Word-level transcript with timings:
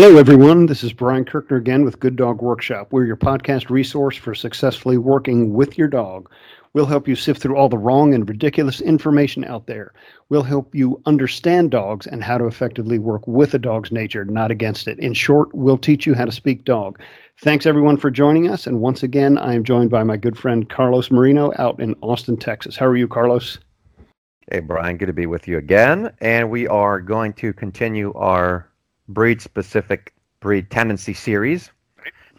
Hello, 0.00 0.16
everyone. 0.16 0.66
This 0.66 0.84
is 0.84 0.92
Brian 0.92 1.24
Kirkner 1.24 1.56
again 1.56 1.84
with 1.84 1.98
Good 1.98 2.14
Dog 2.14 2.40
Workshop. 2.40 2.92
We're 2.92 3.04
your 3.04 3.16
podcast 3.16 3.68
resource 3.68 4.16
for 4.16 4.32
successfully 4.32 4.96
working 4.96 5.54
with 5.54 5.76
your 5.76 5.88
dog. 5.88 6.30
We'll 6.72 6.86
help 6.86 7.08
you 7.08 7.16
sift 7.16 7.42
through 7.42 7.56
all 7.56 7.68
the 7.68 7.78
wrong 7.78 8.14
and 8.14 8.28
ridiculous 8.28 8.80
information 8.80 9.44
out 9.44 9.66
there. 9.66 9.92
We'll 10.28 10.44
help 10.44 10.72
you 10.72 11.02
understand 11.04 11.72
dogs 11.72 12.06
and 12.06 12.22
how 12.22 12.38
to 12.38 12.46
effectively 12.46 13.00
work 13.00 13.26
with 13.26 13.54
a 13.54 13.58
dog's 13.58 13.90
nature, 13.90 14.24
not 14.24 14.52
against 14.52 14.86
it. 14.86 15.00
In 15.00 15.14
short, 15.14 15.52
we'll 15.52 15.76
teach 15.76 16.06
you 16.06 16.14
how 16.14 16.26
to 16.26 16.30
speak 16.30 16.64
dog. 16.64 17.00
Thanks, 17.40 17.66
everyone, 17.66 17.96
for 17.96 18.12
joining 18.12 18.48
us. 18.48 18.68
And 18.68 18.80
once 18.80 19.02
again, 19.02 19.36
I 19.36 19.54
am 19.54 19.64
joined 19.64 19.90
by 19.90 20.04
my 20.04 20.16
good 20.16 20.38
friend 20.38 20.70
Carlos 20.70 21.10
Marino 21.10 21.52
out 21.58 21.80
in 21.80 21.96
Austin, 22.02 22.36
Texas. 22.36 22.76
How 22.76 22.86
are 22.86 22.96
you, 22.96 23.08
Carlos? 23.08 23.58
Hey, 24.48 24.60
Brian. 24.60 24.96
Good 24.96 25.06
to 25.06 25.12
be 25.12 25.26
with 25.26 25.48
you 25.48 25.58
again. 25.58 26.12
And 26.20 26.50
we 26.50 26.68
are 26.68 27.00
going 27.00 27.32
to 27.32 27.52
continue 27.52 28.12
our 28.14 28.67
breed 29.08 29.40
specific 29.40 30.12
breed 30.40 30.70
tendency 30.70 31.14
series. 31.14 31.70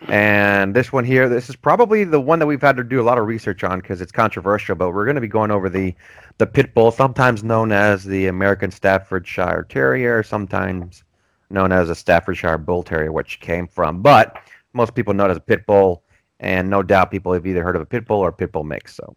And 0.07 0.73
this 0.73 0.93
one 0.93 1.03
here, 1.03 1.27
this 1.27 1.49
is 1.49 1.57
probably 1.57 2.05
the 2.05 2.21
one 2.21 2.39
that 2.39 2.45
we've 2.45 2.61
had 2.61 2.77
to 2.77 2.85
do 2.85 3.01
a 3.01 3.03
lot 3.03 3.17
of 3.17 3.27
research 3.27 3.65
on 3.65 3.81
because 3.81 3.99
it's 3.99 4.13
controversial. 4.13 4.75
But 4.75 4.91
we're 4.91 5.03
going 5.03 5.15
to 5.15 5.21
be 5.21 5.27
going 5.27 5.51
over 5.51 5.67
the 5.67 5.93
the 6.37 6.47
pit 6.47 6.73
bull, 6.73 6.91
sometimes 6.91 7.43
known 7.43 7.73
as 7.73 8.05
the 8.05 8.27
American 8.27 8.71
Staffordshire 8.71 9.65
Terrier, 9.67 10.23
sometimes 10.23 11.03
known 11.49 11.73
as 11.73 11.89
a 11.89 11.95
Staffordshire 11.95 12.57
Bull 12.57 12.81
Terrier, 12.81 13.11
which 13.11 13.41
came 13.41 13.67
from. 13.67 14.01
But 14.01 14.37
most 14.71 14.95
people 14.95 15.13
know 15.13 15.25
it 15.25 15.31
as 15.31 15.37
a 15.37 15.41
pit 15.41 15.65
bull, 15.65 16.03
and 16.39 16.69
no 16.69 16.81
doubt 16.81 17.11
people 17.11 17.33
have 17.33 17.45
either 17.45 17.63
heard 17.63 17.75
of 17.75 17.81
a 17.81 17.85
pit 17.85 18.07
bull 18.07 18.19
or 18.19 18.29
a 18.29 18.33
pit 18.33 18.53
bull 18.53 18.63
mix. 18.63 18.95
So, 18.95 19.15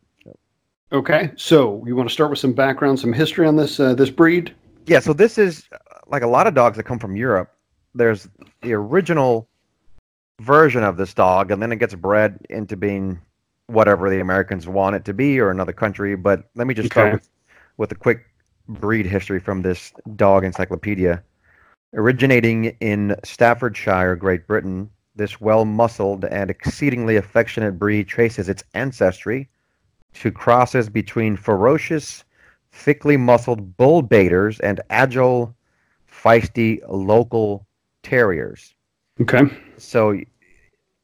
okay. 0.91 1.31
So 1.37 1.85
you 1.87 1.95
want 1.95 2.09
to 2.09 2.13
start 2.13 2.31
with 2.31 2.41
some 2.41 2.55
background, 2.55 2.99
some 2.99 3.13
history 3.13 3.47
on 3.47 3.55
this 3.55 3.79
uh, 3.79 3.95
this 3.95 4.11
breed? 4.11 4.53
Yeah. 4.87 4.99
So 4.99 5.13
this 5.13 5.39
is 5.39 5.69
like 6.07 6.23
a 6.23 6.27
lot 6.27 6.47
of 6.47 6.55
dogs 6.55 6.77
that 6.77 6.85
come 6.85 6.99
from 6.99 7.17
Europe. 7.17 7.53
There's 7.95 8.29
the 8.63 8.73
original 8.73 9.49
version 10.41 10.83
of 10.83 10.97
this 10.97 11.15
dog, 11.15 11.51
and 11.51 11.63
then 11.63 11.73
it 11.73 11.77
gets 11.77 11.95
bred 11.95 12.39
into 12.51 12.77
being 12.77 13.21
whatever 13.67 14.11
the 14.11 14.21
Americans 14.21 14.67
want 14.67 14.97
it 14.97 15.05
to 15.07 15.15
be 15.15 15.39
or 15.39 15.51
another 15.51 15.73
country. 15.73 16.17
But 16.17 16.51
let 16.55 16.67
me 16.67 16.75
just 16.75 16.87
okay. 16.87 16.93
start 16.93 17.13
with, 17.13 17.31
with 17.77 17.93
a 17.93 17.97
quick 17.97 18.27
breed 18.69 19.07
history 19.07 19.41
from 19.41 19.63
this 19.63 19.93
dog 20.17 20.45
encyclopedia. 20.45 21.23
Originating 21.95 22.77
in 22.81 23.17
Staffordshire, 23.23 24.17
Great 24.17 24.47
Britain, 24.47 24.91
this 25.15 25.41
well 25.41 25.65
muscled 25.65 26.25
and 26.25 26.51
exceedingly 26.51 27.17
affectionate 27.17 27.79
breed 27.79 28.09
traces 28.09 28.49
its 28.49 28.65
ancestry 28.75 29.49
to 30.15 30.31
crosses 30.31 30.89
between 30.89 31.37
ferocious, 31.37 32.25
thickly 32.73 33.17
muscled 33.17 33.77
bull 33.77 34.03
baiters 34.03 34.59
and 34.61 34.81
agile, 34.91 35.55
feisty 36.23 36.81
local 36.89 37.67
terriers. 38.03 38.75
Okay. 39.21 39.45
So 39.77 40.19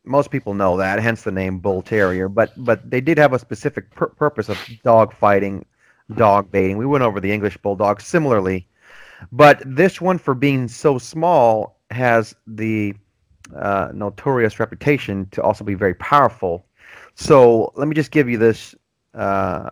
most 0.04 0.30
people 0.30 0.54
know 0.54 0.76
that, 0.78 1.00
hence 1.00 1.22
the 1.22 1.30
name 1.30 1.58
bull 1.58 1.82
terrier. 1.82 2.28
But 2.28 2.52
but 2.56 2.88
they 2.90 3.00
did 3.00 3.18
have 3.18 3.32
a 3.32 3.38
specific 3.38 3.90
pur- 3.90 4.08
purpose 4.08 4.48
of 4.48 4.58
dog 4.82 5.12
fighting, 5.12 5.64
dog 6.16 6.50
baiting. 6.50 6.78
We 6.78 6.86
went 6.86 7.04
over 7.04 7.20
the 7.20 7.32
English 7.32 7.56
bulldog 7.58 8.00
similarly, 8.00 8.66
but 9.32 9.62
this 9.64 10.00
one, 10.00 10.18
for 10.18 10.34
being 10.34 10.68
so 10.68 10.98
small, 10.98 11.78
has 11.90 12.34
the 12.46 12.94
uh, 13.54 13.90
notorious 13.94 14.60
reputation 14.60 15.26
to 15.32 15.42
also 15.42 15.64
be 15.64 15.74
very 15.74 15.94
powerful. 15.94 16.66
So 17.14 17.72
let 17.76 17.88
me 17.88 17.94
just 17.94 18.10
give 18.10 18.28
you 18.28 18.38
this 18.38 18.74
uh, 19.14 19.70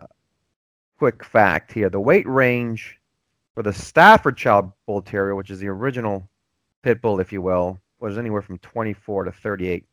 quick 0.99 1.23
fact 1.23 1.71
here: 1.71 1.89
the 1.89 1.99
weight 1.99 2.27
range 2.27 2.96
for 3.57 3.63
the 3.63 3.73
Staffordshire 3.73 4.71
Bull 4.85 5.01
Terrier, 5.01 5.33
which 5.33 5.49
is 5.49 5.57
the 5.57 5.67
original 5.67 6.29
pit 6.83 7.01
bull, 7.01 7.19
if 7.19 7.33
you 7.33 7.41
will, 7.41 7.81
was 7.99 8.19
anywhere 8.19 8.43
from 8.43 8.59
24 8.59 9.23
to 9.23 9.31
38 9.31 9.83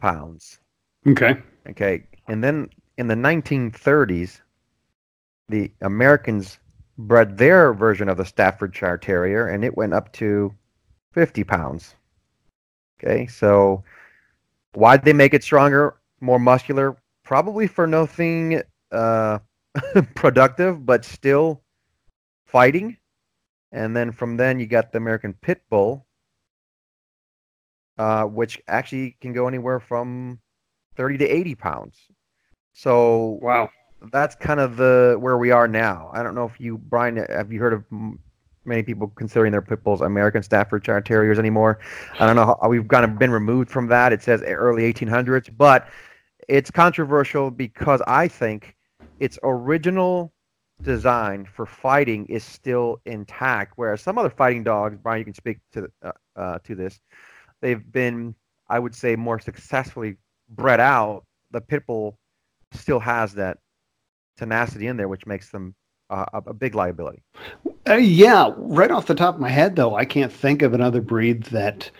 pounds. 0.00 0.58
Okay. 1.06 1.36
Okay. 1.68 2.04
And 2.28 2.42
then 2.42 2.70
in 2.96 3.08
the 3.08 3.14
1930s, 3.14 4.40
the 5.50 5.70
Americans 5.82 6.60
bred 6.96 7.36
their 7.36 7.74
version 7.74 8.08
of 8.08 8.16
the 8.16 8.24
Staffordshire 8.24 8.96
Terrier, 8.96 9.48
and 9.48 9.66
it 9.66 9.76
went 9.76 9.92
up 9.92 10.10
to 10.14 10.54
50 11.12 11.44
pounds. 11.44 11.94
Okay. 12.98 13.26
So 13.26 13.84
why'd 14.72 15.04
they 15.04 15.12
make 15.12 15.34
it 15.34 15.44
stronger, 15.44 15.96
more 16.22 16.38
muscular? 16.38 16.96
Probably 17.22 17.66
for 17.66 17.86
nothing 17.86 18.62
uh, 18.90 19.40
productive, 20.14 20.86
but 20.86 21.04
still 21.04 21.61
fighting. 22.52 22.98
And 23.72 23.96
then 23.96 24.12
from 24.12 24.36
then 24.36 24.60
you 24.60 24.66
got 24.66 24.92
the 24.92 24.98
American 24.98 25.32
Pit 25.32 25.62
Bull, 25.70 26.06
uh, 27.98 28.24
which 28.24 28.60
actually 28.68 29.16
can 29.20 29.32
go 29.32 29.48
anywhere 29.48 29.80
from 29.80 30.38
30 30.96 31.18
to 31.18 31.26
80 31.26 31.54
pounds. 31.54 31.96
So 32.74 33.38
wow, 33.40 33.70
that's 34.12 34.34
kind 34.34 34.60
of 34.60 34.76
the 34.76 35.16
where 35.18 35.38
we 35.38 35.50
are 35.50 35.66
now. 35.66 36.10
I 36.12 36.22
don't 36.22 36.34
know 36.34 36.44
if 36.44 36.60
you, 36.60 36.78
Brian, 36.78 37.16
have 37.16 37.50
you 37.50 37.60
heard 37.60 37.72
of 37.72 37.84
many 38.64 38.82
people 38.82 39.08
considering 39.08 39.52
their 39.52 39.62
pit 39.62 39.82
bulls 39.82 40.02
American 40.02 40.42
Staffordshire 40.42 41.00
Terriers 41.00 41.38
anymore? 41.38 41.78
I 42.20 42.26
don't 42.26 42.36
know 42.36 42.58
how 42.60 42.68
we've 42.68 42.86
kind 42.86 43.04
of 43.04 43.18
been 43.18 43.30
removed 43.30 43.70
from 43.70 43.88
that. 43.88 44.12
It 44.12 44.22
says 44.22 44.42
early 44.42 44.92
1800s, 44.92 45.54
but 45.56 45.88
it's 46.48 46.70
controversial 46.70 47.50
because 47.50 48.02
I 48.06 48.28
think 48.28 48.76
its 49.20 49.38
original 49.42 50.31
design 50.82 51.46
for 51.46 51.66
fighting 51.66 52.26
is 52.26 52.44
still 52.44 53.00
intact, 53.06 53.74
whereas 53.76 54.00
some 54.00 54.18
other 54.18 54.30
fighting 54.30 54.64
dogs, 54.64 54.98
Brian, 55.02 55.20
you 55.20 55.24
can 55.24 55.34
speak 55.34 55.58
to 55.72 55.88
uh, 56.02 56.12
uh, 56.36 56.58
to 56.64 56.74
this 56.74 57.00
they've 57.62 57.90
been, 57.90 58.34
I 58.68 58.78
would 58.78 58.94
say, 58.94 59.16
more 59.16 59.38
successfully 59.38 60.16
bred 60.50 60.80
out. 60.80 61.24
The 61.52 61.62
pit 61.62 61.84
bull 61.86 62.18
still 62.72 63.00
has 63.00 63.32
that 63.34 63.58
tenacity 64.36 64.88
in 64.88 64.98
there, 64.98 65.08
which 65.08 65.24
makes 65.24 65.50
them 65.50 65.74
uh, 66.10 66.26
a, 66.34 66.50
a, 66.50 66.54
big 66.54 66.74
liability. 66.74 67.22
Uh, 67.88 67.94
yeah, 67.94 68.50
right 68.56 68.90
off 68.90 69.06
the 69.06 69.14
top 69.14 69.36
of 69.36 69.40
my 69.40 69.48
head, 69.48 69.76
though, 69.76 69.94
I 69.94 70.04
can't 70.04 70.32
think 70.32 70.60
of 70.60 70.74
another 70.74 71.00
breed 71.00 71.44
that 71.44 71.90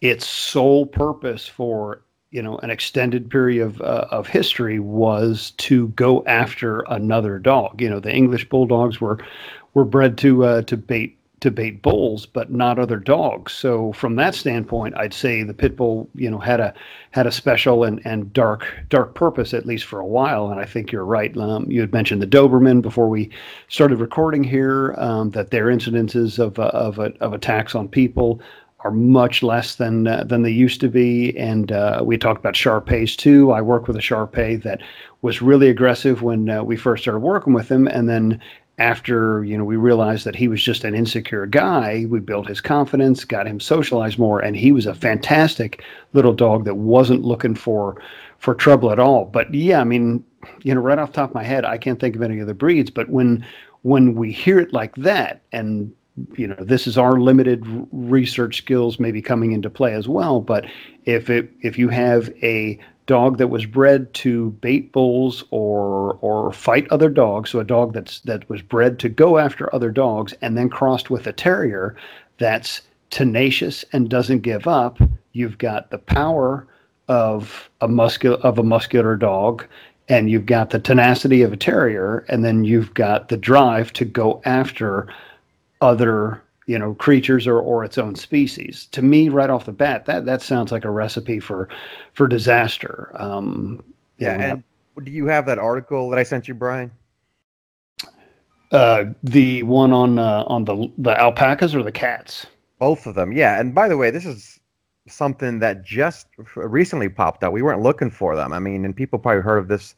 its 0.00 0.26
sole 0.26 0.86
purpose 0.86 1.46
for 1.46 2.02
you 2.32 2.42
know 2.42 2.58
an 2.58 2.70
extended 2.70 3.30
period 3.30 3.64
of 3.64 3.80
uh, 3.80 4.08
of 4.10 4.26
history 4.26 4.80
was 4.80 5.52
to 5.58 5.88
go 5.88 6.24
after 6.26 6.80
another 6.88 7.38
dog. 7.38 7.80
You 7.80 7.90
know, 7.90 8.00
the 8.00 8.12
English 8.12 8.48
bulldogs 8.48 9.00
were 9.00 9.18
were 9.74 9.84
bred 9.84 10.18
to 10.18 10.44
uh, 10.44 10.62
to 10.62 10.76
bait 10.76 11.16
to 11.42 11.50
bait 11.50 11.82
bulls, 11.82 12.24
but 12.24 12.52
not 12.52 12.78
other 12.78 12.98
dogs. 12.98 13.52
So 13.52 13.92
from 13.92 14.14
that 14.14 14.32
standpoint, 14.34 14.96
I'd 14.96 15.12
say 15.12 15.42
the 15.42 15.52
pit 15.52 15.76
bull, 15.76 16.08
you 16.14 16.30
know, 16.30 16.38
had 16.38 16.60
a 16.60 16.72
had 17.10 17.26
a 17.26 17.32
special 17.32 17.82
and, 17.82 18.00
and 18.06 18.32
dark 18.32 18.72
dark 18.88 19.14
purpose 19.14 19.52
at 19.52 19.66
least 19.66 19.84
for 19.84 19.98
a 19.98 20.06
while. 20.06 20.50
And 20.50 20.60
I 20.60 20.64
think 20.64 20.90
you're 20.90 21.04
right. 21.04 21.36
Um, 21.36 21.70
you 21.70 21.80
had 21.80 21.92
mentioned 21.92 22.22
the 22.22 22.26
Doberman 22.26 22.80
before 22.80 23.08
we 23.08 23.28
started 23.68 23.98
recording 23.98 24.44
here 24.44 24.94
um, 24.96 25.30
that 25.32 25.50
their 25.50 25.66
incidences 25.66 26.38
of 26.38 26.58
uh, 26.58 26.68
of 26.68 26.98
uh, 26.98 27.10
of 27.20 27.32
attacks 27.34 27.74
on 27.74 27.88
people 27.88 28.40
are 28.84 28.90
much 28.90 29.42
less 29.42 29.76
than 29.76 30.06
uh, 30.06 30.24
than 30.24 30.42
they 30.42 30.50
used 30.50 30.80
to 30.80 30.88
be. 30.88 31.36
And 31.38 31.72
uh, 31.72 32.02
we 32.04 32.18
talked 32.18 32.40
about 32.40 32.56
Shar-Peis 32.56 33.16
too. 33.16 33.52
I 33.52 33.60
work 33.60 33.86
with 33.86 33.96
a 33.96 34.00
Shar-Pei 34.00 34.56
that 34.56 34.82
was 35.22 35.42
really 35.42 35.68
aggressive 35.68 36.22
when 36.22 36.48
uh, 36.48 36.62
we 36.64 36.76
first 36.76 37.04
started 37.04 37.20
working 37.20 37.52
with 37.52 37.70
him, 37.70 37.86
and 37.86 38.08
then 38.08 38.40
after 38.78 39.44
you 39.44 39.56
know 39.56 39.64
we 39.64 39.76
realized 39.76 40.24
that 40.24 40.34
he 40.34 40.48
was 40.48 40.62
just 40.62 40.82
an 40.82 40.94
insecure 40.94 41.44
guy 41.46 42.06
we 42.08 42.18
built 42.18 42.48
his 42.48 42.60
confidence 42.60 43.24
got 43.24 43.46
him 43.46 43.60
socialized 43.60 44.18
more 44.18 44.40
and 44.40 44.56
he 44.56 44.72
was 44.72 44.86
a 44.86 44.94
fantastic 44.94 45.84
little 46.14 46.32
dog 46.32 46.64
that 46.64 46.76
wasn't 46.76 47.22
looking 47.22 47.54
for 47.54 48.00
for 48.38 48.54
trouble 48.54 48.90
at 48.90 48.98
all 48.98 49.26
but 49.26 49.52
yeah 49.52 49.78
i 49.80 49.84
mean 49.84 50.24
you 50.62 50.74
know 50.74 50.80
right 50.80 50.98
off 50.98 51.12
top 51.12 51.30
of 51.30 51.34
my 51.34 51.42
head 51.42 51.66
i 51.66 51.76
can't 51.76 52.00
think 52.00 52.16
of 52.16 52.22
any 52.22 52.40
other 52.40 52.54
breeds 52.54 52.90
but 52.90 53.10
when 53.10 53.44
when 53.82 54.14
we 54.14 54.32
hear 54.32 54.58
it 54.58 54.72
like 54.72 54.94
that 54.96 55.42
and 55.52 55.92
you 56.36 56.46
know 56.46 56.56
this 56.60 56.86
is 56.86 56.98
our 56.98 57.18
limited 57.18 57.62
research 57.90 58.58
skills 58.58 59.00
maybe 59.00 59.22
coming 59.22 59.52
into 59.52 59.70
play 59.70 59.94
as 59.94 60.06
well 60.06 60.40
but 60.40 60.66
if 61.04 61.30
it 61.30 61.50
if 61.62 61.78
you 61.78 61.88
have 61.88 62.28
a 62.42 62.78
dog 63.06 63.38
that 63.38 63.48
was 63.48 63.66
bred 63.66 64.12
to 64.14 64.50
bait 64.60 64.92
bulls 64.92 65.44
or 65.50 66.18
or 66.20 66.52
fight 66.52 66.86
other 66.90 67.08
dogs, 67.08 67.50
so 67.50 67.58
a 67.58 67.64
dog 67.64 67.92
that's 67.92 68.20
that 68.20 68.48
was 68.48 68.62
bred 68.62 68.98
to 69.00 69.08
go 69.08 69.38
after 69.38 69.74
other 69.74 69.90
dogs 69.90 70.32
and 70.40 70.56
then 70.56 70.68
crossed 70.68 71.10
with 71.10 71.26
a 71.26 71.32
terrier 71.32 71.96
that's 72.38 72.82
tenacious 73.10 73.84
and 73.92 74.08
doesn't 74.08 74.40
give 74.40 74.66
up, 74.66 74.98
you've 75.32 75.58
got 75.58 75.90
the 75.90 75.98
power 75.98 76.66
of 77.08 77.68
a 77.80 77.88
muscular 77.88 78.38
of 78.38 78.58
a 78.58 78.62
muscular 78.62 79.16
dog 79.16 79.66
and 80.08 80.30
you've 80.30 80.46
got 80.46 80.70
the 80.70 80.78
tenacity 80.78 81.42
of 81.42 81.52
a 81.52 81.56
terrier 81.56 82.24
and 82.28 82.44
then 82.44 82.64
you've 82.64 82.94
got 82.94 83.28
the 83.28 83.36
drive 83.36 83.92
to 83.92 84.04
go 84.04 84.40
after 84.44 85.08
other 85.82 86.42
you 86.66 86.78
know 86.78 86.94
creatures 86.94 87.46
or, 87.46 87.58
or 87.58 87.84
its 87.84 87.98
own 87.98 88.14
species 88.14 88.86
to 88.92 89.02
me 89.02 89.28
right 89.28 89.50
off 89.50 89.66
the 89.66 89.72
bat 89.72 90.06
that 90.06 90.24
that 90.24 90.40
sounds 90.40 90.72
like 90.72 90.84
a 90.84 90.90
recipe 90.90 91.40
for 91.40 91.68
for 92.14 92.28
disaster 92.28 93.10
um 93.16 93.82
yeah 94.18 94.40
and 94.40 94.62
do 95.04 95.10
you 95.10 95.26
have 95.26 95.44
that 95.44 95.58
article 95.58 96.08
that 96.08 96.18
i 96.18 96.22
sent 96.22 96.48
you 96.48 96.54
brian 96.54 96.90
uh 98.72 99.04
the 99.24 99.62
one 99.64 99.92
on 99.92 100.18
uh, 100.18 100.44
on 100.46 100.64
the 100.64 100.90
the 100.98 101.20
alpacas 101.20 101.74
or 101.74 101.82
the 101.82 101.92
cats 101.92 102.46
Both 102.82 103.06
of 103.06 103.14
them, 103.14 103.30
yeah. 103.30 103.60
And 103.60 103.72
by 103.72 103.88
the 103.88 103.96
way, 103.96 104.10
this 104.10 104.26
is 104.26 104.58
something 105.06 105.60
that 105.60 105.84
just 105.84 106.26
recently 106.56 107.08
popped 107.08 107.44
up. 107.44 107.52
We 107.52 107.62
weren't 107.62 107.80
looking 107.80 108.10
for 108.10 108.34
them. 108.34 108.52
I 108.52 108.58
mean, 108.58 108.84
and 108.84 108.96
people 108.96 109.20
probably 109.20 109.42
heard 109.42 109.58
of 109.58 109.68
this, 109.68 109.94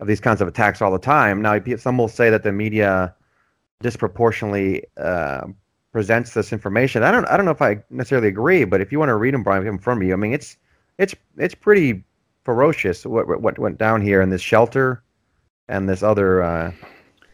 of 0.00 0.06
these 0.06 0.18
kinds 0.18 0.40
of 0.40 0.48
attacks 0.48 0.80
all 0.80 0.90
the 0.90 0.98
time. 0.98 1.42
Now, 1.42 1.60
some 1.76 1.98
will 1.98 2.08
say 2.08 2.30
that 2.30 2.44
the 2.44 2.52
media 2.52 3.14
disproportionately 3.80 4.84
uh, 4.96 5.46
presents 5.92 6.34
this 6.34 6.52
information. 6.52 7.02
I 7.02 7.10
don't, 7.10 7.24
I 7.26 7.36
don't 7.36 7.46
know 7.46 7.52
if 7.52 7.62
I 7.62 7.82
necessarily 7.90 8.28
agree, 8.28 8.64
but 8.64 8.80
if 8.80 8.92
you 8.92 8.98
want 8.98 9.10
to 9.10 9.16
read 9.16 9.34
them, 9.34 9.42
Brian, 9.42 9.66
in 9.66 9.78
front 9.78 10.02
of 10.02 10.06
you. 10.06 10.12
I 10.12 10.16
mean, 10.16 10.32
it's, 10.32 10.56
it's, 10.98 11.14
it's 11.36 11.54
pretty 11.54 12.02
ferocious 12.48 13.04
what 13.04 13.42
what 13.42 13.58
went 13.58 13.76
down 13.76 14.00
here 14.00 14.22
in 14.22 14.30
this 14.30 14.40
shelter 14.40 15.02
and 15.68 15.86
this 15.86 16.02
other 16.02 16.42
uh, 16.42 16.72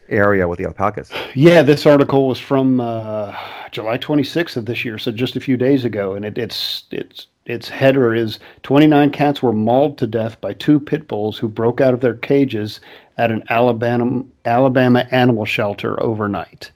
area 0.09 0.45
with 0.45 0.59
the 0.59 0.65
alpacas. 0.65 1.09
Yeah, 1.35 1.61
this 1.61 1.85
article 1.85 2.27
was 2.27 2.37
from 2.37 2.81
uh, 2.81 3.33
July 3.71 3.97
26th 3.97 4.57
of 4.57 4.65
this 4.65 4.83
year, 4.83 4.97
so 4.97 5.13
just 5.13 5.37
a 5.37 5.39
few 5.39 5.55
days 5.55 5.85
ago, 5.85 6.15
and 6.15 6.25
it, 6.25 6.37
it's 6.37 6.83
it's 6.91 7.27
its 7.45 7.69
header 7.69 8.13
is 8.13 8.39
29 8.63 9.09
cats 9.11 9.41
were 9.41 9.53
mauled 9.53 9.97
to 9.99 10.07
death 10.07 10.41
by 10.41 10.51
two 10.51 10.81
pit 10.81 11.07
bulls 11.07 11.37
who 11.37 11.47
broke 11.47 11.79
out 11.79 11.93
of 11.93 12.01
their 12.01 12.15
cages 12.15 12.81
at 13.17 13.31
an 13.31 13.43
Alabama 13.49 14.23
Alabama 14.45 15.07
animal 15.11 15.45
shelter 15.45 16.01
overnight, 16.01 16.71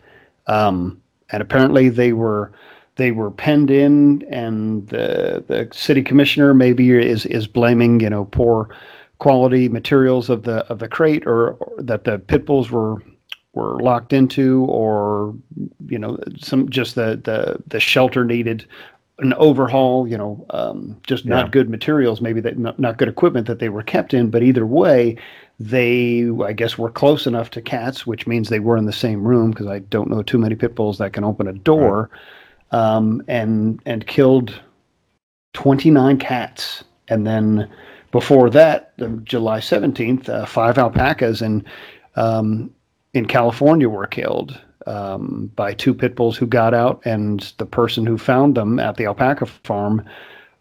um, 0.47 1.01
and 1.31 1.41
apparently 1.41 1.89
they 1.89 2.13
were 2.13 2.51
they 2.95 3.11
were 3.11 3.31
penned 3.31 3.71
in, 3.71 4.23
and 4.29 4.87
the 4.89 5.43
the 5.47 5.67
city 5.71 6.01
commissioner 6.01 6.53
maybe 6.53 6.91
is 6.91 7.25
is 7.25 7.47
blaming 7.47 7.99
you 7.99 8.09
know 8.09 8.25
poor 8.25 8.69
quality 9.19 9.67
materials 9.69 10.29
of 10.29 10.43
the 10.43 10.65
of 10.67 10.79
the 10.79 10.87
crate 10.87 11.27
or, 11.27 11.51
or, 11.51 11.73
that 11.77 12.05
the 12.05 12.17
pit 12.19 12.45
bulls 12.45 12.71
were 12.71 13.03
were 13.53 13.79
locked 13.79 14.13
into 14.13 14.65
or 14.65 15.35
you 15.87 15.99
know 15.99 16.17
some 16.37 16.69
just 16.69 16.95
the 16.95 17.19
the 17.23 17.61
the 17.67 17.79
shelter 17.79 18.23
needed 18.23 18.65
an 19.19 19.33
overhaul 19.33 20.07
you 20.07 20.17
know 20.17 20.45
um, 20.51 20.97
just 21.03 21.25
yeah. 21.25 21.35
not 21.35 21.51
good 21.51 21.69
materials 21.69 22.21
maybe 22.21 22.39
that 22.39 22.57
not, 22.57 22.79
not 22.79 22.97
good 22.97 23.09
equipment 23.09 23.47
that 23.47 23.59
they 23.59 23.69
were 23.69 23.83
kept 23.83 24.13
in 24.13 24.29
but 24.29 24.43
either 24.43 24.65
way 24.65 25.17
they 25.59 26.29
i 26.45 26.53
guess 26.53 26.77
were 26.77 26.89
close 26.89 27.27
enough 27.27 27.49
to 27.49 27.61
cats 27.61 28.07
which 28.07 28.25
means 28.25 28.47
they 28.47 28.59
were 28.59 28.77
in 28.77 28.85
the 28.85 28.93
same 28.93 29.23
room 29.23 29.51
because 29.51 29.67
i 29.67 29.79
don't 29.79 30.09
know 30.09 30.23
too 30.23 30.37
many 30.37 30.55
pit 30.55 30.73
bulls 30.73 30.97
that 30.97 31.11
can 31.11 31.23
open 31.23 31.47
a 31.47 31.53
door 31.53 32.09
right 32.11 32.19
um, 32.71 33.23
and 33.27 33.81
and 33.85 34.05
killed 34.07 34.61
29 35.53 36.17
cats. 36.17 36.83
And 37.07 37.25
then 37.25 37.69
before 38.11 38.49
that, 38.51 38.93
July 39.23 39.59
17th, 39.59 40.29
uh, 40.29 40.45
five 40.45 40.77
alpacas 40.77 41.41
in 41.41 41.65
um, 42.15 42.71
in 43.13 43.25
California 43.25 43.89
were 43.89 44.05
killed 44.05 44.59
um, 44.85 45.51
by 45.55 45.73
two 45.73 45.93
pit 45.93 46.15
bulls 46.15 46.37
who 46.37 46.45
got 46.45 46.73
out, 46.73 47.01
and 47.05 47.53
the 47.57 47.65
person 47.65 48.05
who 48.05 48.17
found 48.17 48.55
them 48.55 48.79
at 48.79 48.97
the 48.97 49.05
alpaca 49.05 49.45
farm 49.45 50.05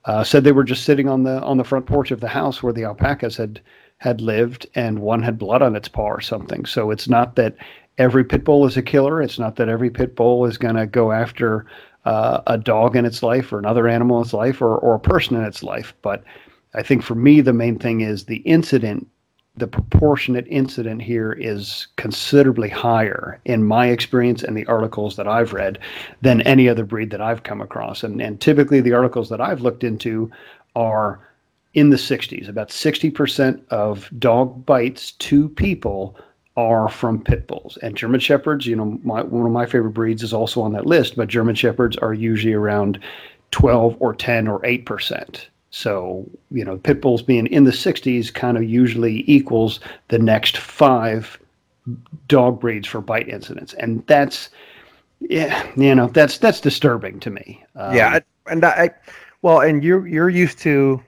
uh, 0.05 0.25
said 0.25 0.44
they 0.44 0.53
were 0.53 0.65
just 0.65 0.85
sitting 0.85 1.09
on 1.09 1.25
the 1.25 1.43
on 1.43 1.59
the 1.59 1.65
front 1.65 1.87
porch 1.87 2.11
of 2.11 2.21
the 2.21 2.29
house 2.29 2.62
where 2.62 2.73
the 2.73 2.85
alpacas 2.85 3.37
had 3.37 3.61
had 3.99 4.21
lived, 4.21 4.67
and 4.75 5.00
one 5.00 5.23
had 5.23 5.39
blood 5.39 5.62
on 5.62 5.77
its 5.77 5.89
paw 5.89 6.09
or 6.09 6.21
something. 6.21 6.65
So 6.65 6.91
it's 6.91 7.09
not 7.09 7.37
that 7.37 7.56
every 7.99 8.25
pit 8.25 8.45
bull 8.45 8.65
is 8.65 8.77
a 8.77 8.83
killer. 8.83 9.21
It's 9.21 9.39
not 9.39 9.56
that 9.56 9.69
every 9.69 9.91
pit 9.91 10.15
bull 10.15 10.47
is 10.47 10.56
going 10.56 10.77
to 10.77 10.87
go 10.87 11.12
after 11.12 11.67
uh, 12.05 12.41
a 12.47 12.56
dog 12.56 12.97
in 12.97 13.05
its 13.05 13.23
life 13.23 13.53
or 13.53 13.59
another 13.59 13.89
animal 13.89 14.19
in 14.19 14.23
its 14.23 14.33
life 14.33 14.62
or, 14.62 14.79
or 14.79 14.95
a 14.95 15.00
person 15.00 15.37
in 15.37 15.45
its 15.45 15.62
life. 15.62 15.93
But 16.00 16.25
I 16.75 16.83
think 16.83 17.03
for 17.03 17.17
me, 17.17 17.41
the 17.41 17.53
main 17.53 17.79
thing 17.79 18.00
is 18.00 18.25
the 18.25 18.37
incident, 18.39 19.06
the 19.56 19.67
proportionate 19.67 20.47
incident 20.49 21.03
here 21.03 21.33
is 21.33 21.89
considerably 21.97 22.69
higher 22.69 23.41
in 23.44 23.65
my 23.65 23.89
experience 23.89 24.44
and 24.44 24.56
the 24.56 24.67
articles 24.67 25.17
that 25.17 25.27
I've 25.27 25.53
read 25.53 25.81
than 26.23 26.41
any 26.43 26.69
other 26.69 26.85
breed 26.85 27.11
that 27.11 27.21
I've 27.21 27.43
come 27.43 27.61
across. 27.61 28.05
And, 28.05 28.23
and 28.23 28.41
typically, 28.41 28.81
the 28.81 28.93
articles 28.93 29.29
that 29.31 29.41
I've 29.41 29.61
looked 29.61 29.83
into 29.83 30.31
are 30.77 31.19
in 31.79 31.91
the 31.91 31.97
60s. 31.97 32.49
About 32.49 32.69
60% 32.71 33.61
of 33.69 34.11
dog 34.19 34.67
bites 34.67 35.13
to 35.13 35.49
people 35.51 36.17
are 36.57 36.89
from 36.89 37.23
pit 37.23 37.47
bulls 37.47 37.79
and 37.83 37.97
German 37.97 38.21
shepherds. 38.21 38.67
You 38.67 38.77
know, 38.77 38.99
my, 39.05 39.23
one 39.23 39.47
of 39.47 39.53
my 39.53 39.65
favorite 39.65 39.93
breeds 39.93 40.23
is 40.23 40.33
also 40.33 40.61
on 40.61 40.73
that 40.73 40.87
list, 40.87 41.17
but 41.17 41.29
German 41.29 41.55
shepherds 41.55 41.97
are 41.99 42.13
usually 42.13 42.53
around 42.53 42.99
12 43.53 43.97
or 44.01 44.15
10 44.15 44.49
or 44.49 44.65
8 44.65 44.85
percent. 44.85 45.49
So 45.71 46.29
you 46.51 46.65
know, 46.65 46.79
pit 46.79 47.01
bulls 47.01 47.23
being 47.23 47.47
in 47.47 47.65
the 47.65 47.71
60s 47.71 48.33
kind 48.33 48.57
of 48.57 48.65
usually 48.65 49.23
equals 49.31 49.81
the 50.09 50.19
next 50.19 50.57
five 50.57 51.39
dog 52.27 52.61
breeds 52.61 52.89
for 52.89 53.01
bite 53.01 53.29
incidents, 53.29 53.75
and 53.75 54.05
that's 54.07 54.49
yeah, 55.21 55.71
you 55.77 55.95
know, 55.95 56.09
that's 56.09 56.39
that's 56.39 56.61
disturbing 56.61 57.21
to 57.21 57.31
me. 57.31 57.63
Um, 57.77 57.95
yeah, 57.95 58.21
and 58.47 58.65
I, 58.65 58.91
well, 59.43 59.61
and 59.61 59.85
you're 59.85 60.07
you're 60.07 60.31
used 60.31 60.59
to 60.61 61.03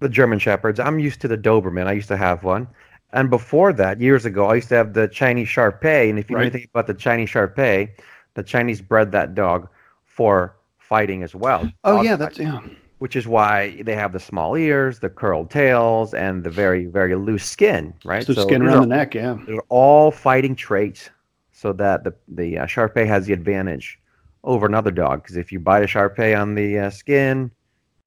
the 0.00 0.08
German 0.08 0.38
shepherds. 0.38 0.78
I'm 0.80 0.98
used 0.98 1.20
to 1.22 1.28
the 1.28 1.38
Doberman. 1.38 1.86
I 1.86 1.92
used 1.92 2.08
to 2.08 2.16
have 2.16 2.44
one. 2.44 2.68
And 3.12 3.30
before 3.30 3.72
that, 3.74 4.00
years 4.00 4.26
ago, 4.26 4.46
I 4.46 4.56
used 4.56 4.68
to 4.68 4.74
have 4.74 4.92
the 4.92 5.08
Chinese 5.08 5.48
Shar 5.48 5.72
Pei. 5.72 6.10
And 6.10 6.18
if 6.18 6.28
you 6.28 6.36
right. 6.36 6.42
know 6.42 6.46
anything 6.48 6.68
about 6.72 6.86
the 6.86 6.94
Chinese 6.94 7.30
Shar 7.30 7.48
Pei, 7.48 7.94
the 8.34 8.42
Chinese 8.42 8.80
bred 8.80 9.12
that 9.12 9.34
dog 9.34 9.68
for 10.04 10.56
fighting 10.78 11.22
as 11.22 11.34
well. 11.34 11.70
Oh 11.84 12.02
yeah, 12.02 12.16
that's 12.16 12.38
yeah. 12.38 12.60
Which 12.98 13.16
is 13.16 13.26
why 13.26 13.82
they 13.82 13.94
have 13.94 14.12
the 14.12 14.20
small 14.20 14.56
ears, 14.56 15.00
the 15.00 15.10
curled 15.10 15.50
tails, 15.50 16.14
and 16.14 16.42
the 16.42 16.50
very 16.50 16.86
very 16.86 17.14
loose 17.14 17.44
skin, 17.44 17.92
right? 18.04 18.24
So, 18.24 18.32
so 18.32 18.42
skin 18.42 18.62
around 18.62 18.78
are, 18.78 18.80
the 18.80 18.86
neck, 18.86 19.14
yeah. 19.14 19.38
They're 19.46 19.60
all 19.68 20.10
fighting 20.10 20.54
traits, 20.54 21.10
so 21.52 21.72
that 21.74 22.04
the 22.04 22.14
the 22.28 22.58
uh, 22.58 22.66
Shar 22.66 22.88
Pei 22.88 23.06
has 23.06 23.26
the 23.26 23.32
advantage 23.32 23.98
over 24.44 24.66
another 24.66 24.90
dog. 24.90 25.22
Because 25.22 25.36
if 25.36 25.52
you 25.52 25.60
bite 25.60 25.82
a 25.82 25.86
Shar 25.86 26.08
Pei 26.08 26.34
on 26.34 26.54
the 26.54 26.78
uh, 26.78 26.90
skin, 26.90 27.50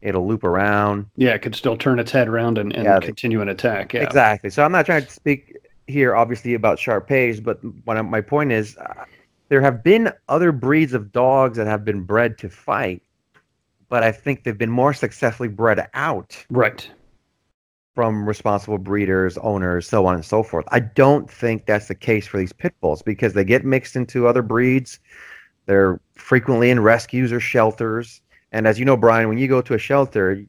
it'll 0.01 0.27
loop 0.27 0.43
around. 0.43 1.05
Yeah, 1.15 1.31
it 1.31 1.41
could 1.41 1.55
still 1.55 1.77
turn 1.77 1.99
its 1.99 2.11
head 2.11 2.27
around 2.27 2.57
and, 2.57 2.73
and 2.73 2.85
yeah, 2.85 2.99
continue 2.99 3.41
an 3.41 3.49
attack. 3.49 3.93
Yeah. 3.93 4.03
Exactly. 4.03 4.49
So 4.49 4.63
I'm 4.63 4.71
not 4.71 4.85
trying 4.85 5.05
to 5.05 5.11
speak 5.11 5.57
here, 5.87 6.15
obviously, 6.15 6.53
about 6.53 6.79
Shar 6.79 7.01
Peis, 7.01 7.39
but 7.39 7.59
one 7.85 8.09
my 8.09 8.21
point 8.21 8.51
is 8.51 8.77
uh, 8.77 9.05
there 9.49 9.61
have 9.61 9.83
been 9.83 10.11
other 10.27 10.51
breeds 10.51 10.93
of 10.93 11.11
dogs 11.11 11.57
that 11.57 11.67
have 11.67 11.83
been 11.83 12.03
bred 12.03 12.37
to 12.39 12.49
fight, 12.49 13.01
but 13.89 14.03
I 14.03 14.11
think 14.11 14.43
they've 14.43 14.57
been 14.57 14.69
more 14.69 14.93
successfully 14.93 15.49
bred 15.49 15.87
out. 15.93 16.45
Right. 16.49 16.89
From 17.95 18.25
responsible 18.25 18.77
breeders, 18.77 19.37
owners, 19.39 19.85
so 19.85 20.05
on 20.05 20.15
and 20.15 20.23
so 20.23 20.41
forth. 20.41 20.65
I 20.69 20.79
don't 20.79 21.29
think 21.29 21.65
that's 21.65 21.89
the 21.89 21.95
case 21.95 22.25
for 22.25 22.37
these 22.37 22.53
pit 22.53 22.73
bulls 22.79 23.01
because 23.01 23.33
they 23.33 23.43
get 23.43 23.65
mixed 23.65 23.97
into 23.97 24.25
other 24.25 24.41
breeds. 24.41 24.99
They're 25.65 25.99
frequently 26.13 26.69
in 26.69 26.79
rescues 26.79 27.33
or 27.33 27.41
shelters 27.41 28.21
and 28.51 28.67
as 28.67 28.79
you 28.79 28.85
know, 28.85 28.97
Brian, 28.97 29.29
when 29.29 29.37
you 29.37 29.47
go 29.47 29.61
to 29.61 29.73
a 29.73 29.77
shelter 29.77 30.43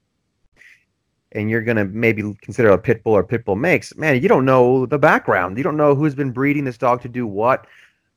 and 1.32 1.50
you're 1.50 1.62
going 1.62 1.76
to 1.76 1.84
maybe 1.84 2.22
consider 2.40 2.70
a 2.70 2.78
pit 2.78 3.04
bull 3.04 3.14
or 3.14 3.22
pit 3.22 3.44
bull 3.44 3.56
mix, 3.56 3.96
man, 3.96 4.20
you 4.22 4.28
don't 4.28 4.44
know 4.44 4.86
the 4.86 4.98
background. 4.98 5.56
You 5.56 5.64
don't 5.64 5.76
know 5.76 5.94
who's 5.94 6.14
been 6.14 6.30
breeding 6.32 6.64
this 6.64 6.78
dog 6.78 7.02
to 7.02 7.08
do 7.08 7.26
what. 7.26 7.66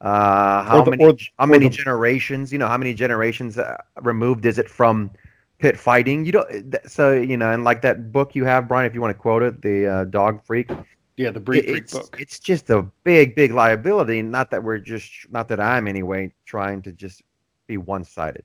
Uh, 0.02 0.64
how 0.64 0.84
the, 0.84 0.92
many 0.92 1.06
or, 1.06 1.14
how 1.40 1.46
many 1.46 1.68
the, 1.68 1.76
generations? 1.76 2.52
You 2.52 2.60
know, 2.60 2.68
how 2.68 2.78
many 2.78 2.94
generations 2.94 3.58
uh, 3.58 3.78
removed 4.02 4.46
is 4.46 4.58
it 4.58 4.70
from 4.70 5.12
pit 5.60 5.78
fighting? 5.78 6.26
You 6.26 6.34
don't. 6.34 6.76
So 6.86 7.14
you 7.14 7.38
know, 7.38 7.52
and 7.52 7.64
like 7.64 7.82
that 7.84 8.12
book 8.12 8.36
you 8.36 8.44
have, 8.44 8.68
Brian, 8.68 8.86
if 8.86 8.94
you 8.94 9.00
want 9.00 9.16
to 9.16 9.22
quote 9.22 9.44
it, 9.44 9.62
the 9.62 9.88
uh, 9.88 10.04
Dog 10.06 10.44
Freak. 10.44 10.72
Yeah, 11.16 11.30
the 11.30 11.40
breed 11.40 11.66
freak 11.66 11.78
it's, 11.84 11.94
book. 11.94 12.18
It's 12.20 12.40
just 12.40 12.70
a 12.70 12.82
big, 13.04 13.36
big 13.36 13.52
liability. 13.52 14.22
Not 14.24 14.50
that 14.50 14.64
we're 14.64 14.80
just, 14.80 15.12
not 15.30 15.48
that 15.50 15.60
I'm 15.60 15.88
anyway, 15.88 16.34
trying 16.46 16.82
to 16.82 16.92
just 16.92 17.22
be 17.68 17.78
one 17.78 18.04
sided. 18.04 18.44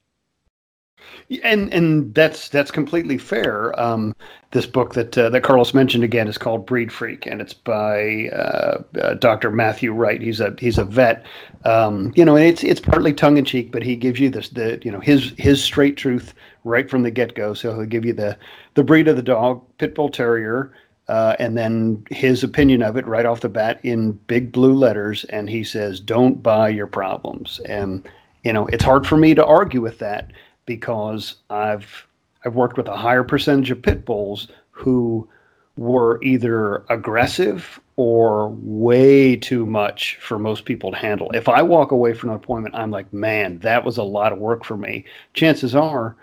And 1.43 1.73
and 1.73 2.15
that's 2.15 2.49
that's 2.49 2.71
completely 2.71 3.19
fair. 3.19 3.79
Um, 3.79 4.15
this 4.51 4.65
book 4.65 4.95
that 4.95 5.17
uh, 5.19 5.29
that 5.31 5.43
Carlos 5.43 5.75
mentioned 5.75 6.05
again 6.05 6.27
is 6.27 6.39
called 6.39 6.65
Breed 6.65 6.91
Freak, 6.91 7.27
and 7.27 7.41
it's 7.41 7.53
by 7.53 8.29
uh, 8.33 8.83
uh, 9.01 9.15
Dr. 9.15 9.51
Matthew 9.51 9.93
Wright. 9.93 10.21
He's 10.21 10.41
a 10.41 10.55
he's 10.59 10.79
a 10.79 10.85
vet. 10.85 11.27
Um, 11.65 12.13
you 12.17 12.25
know, 12.25 12.37
and 12.37 12.47
it's 12.47 12.65
it's 12.65 12.81
partly 12.81 13.13
tongue 13.13 13.37
in 13.37 13.45
cheek, 13.45 13.71
but 13.71 13.83
he 13.83 13.95
gives 13.95 14.19
you 14.19 14.31
this 14.31 14.49
the 14.49 14.81
you 14.83 14.91
know 14.91 15.01
his 15.01 15.35
his 15.37 15.63
straight 15.63 15.99
truth 15.99 16.33
right 16.65 16.89
from 16.89 17.03
the 17.03 17.11
get 17.11 17.35
go. 17.35 17.53
So 17.53 17.75
he'll 17.75 17.85
give 17.85 18.07
you 18.07 18.15
the 18.15 18.39
the 18.75 18.85
breed 18.85 19.09
of 19.09 19.17
the 19.17 19.23
dog, 19.23 19.63
pit 19.77 19.95
bull 19.95 20.09
terrier, 20.09 20.73
uh, 21.09 21.37
and 21.39 21.59
then 21.59 22.05
his 22.11 22.43
opinion 22.43 22.83
of 22.83 22.97
it 22.97 23.07
right 23.07 23.27
off 23.27 23.41
the 23.41 23.51
bat 23.51 23.81
in 23.83 24.13
big 24.29 24.51
blue 24.51 24.73
letters. 24.73 25.25
And 25.25 25.51
he 25.51 25.63
says, 25.63 26.01
"Don't 26.01 26.43
buy 26.43 26.71
your 26.71 26.87
problems." 26.87 27.61
And 27.67 28.09
you 28.45 28.53
know, 28.55 28.67
it's 28.69 28.85
hard 28.85 29.07
for 29.07 29.19
me 29.19 29.35
to 29.35 29.45
argue 29.45 29.83
with 29.83 29.99
that 29.99 30.31
because 30.69 31.37
I've 31.49 32.07
I've 32.45 32.55
worked 32.55 32.77
with 32.77 32.87
a 32.87 32.97
higher 32.97 33.25
percentage 33.25 33.73
of 33.73 33.83
pit 33.83 34.05
bulls 34.05 34.47
who 34.71 35.29
were 35.77 36.23
either 36.23 36.85
aggressive 36.89 37.81
or 37.97 38.51
way 38.61 39.35
too 39.35 39.65
much 39.67 40.17
for 40.21 40.39
most 40.39 40.67
people 40.67 40.93
to 40.93 40.97
handle. 40.97 41.31
If 41.33 41.49
I 41.49 41.63
walk 41.63 41.91
away 41.91 42.13
from 42.13 42.31
an 42.31 42.37
appointment, 42.37 42.77
I'm 42.77 42.91
like, 42.91 43.13
man, 43.13 43.59
that 43.61 43.85
was 43.85 43.97
a 43.97 44.03
lot 44.05 44.33
of 44.33 44.39
work 44.39 44.65
for 44.65 44.77
me. 44.77 45.05
Chances 45.35 45.75
are 45.75 46.15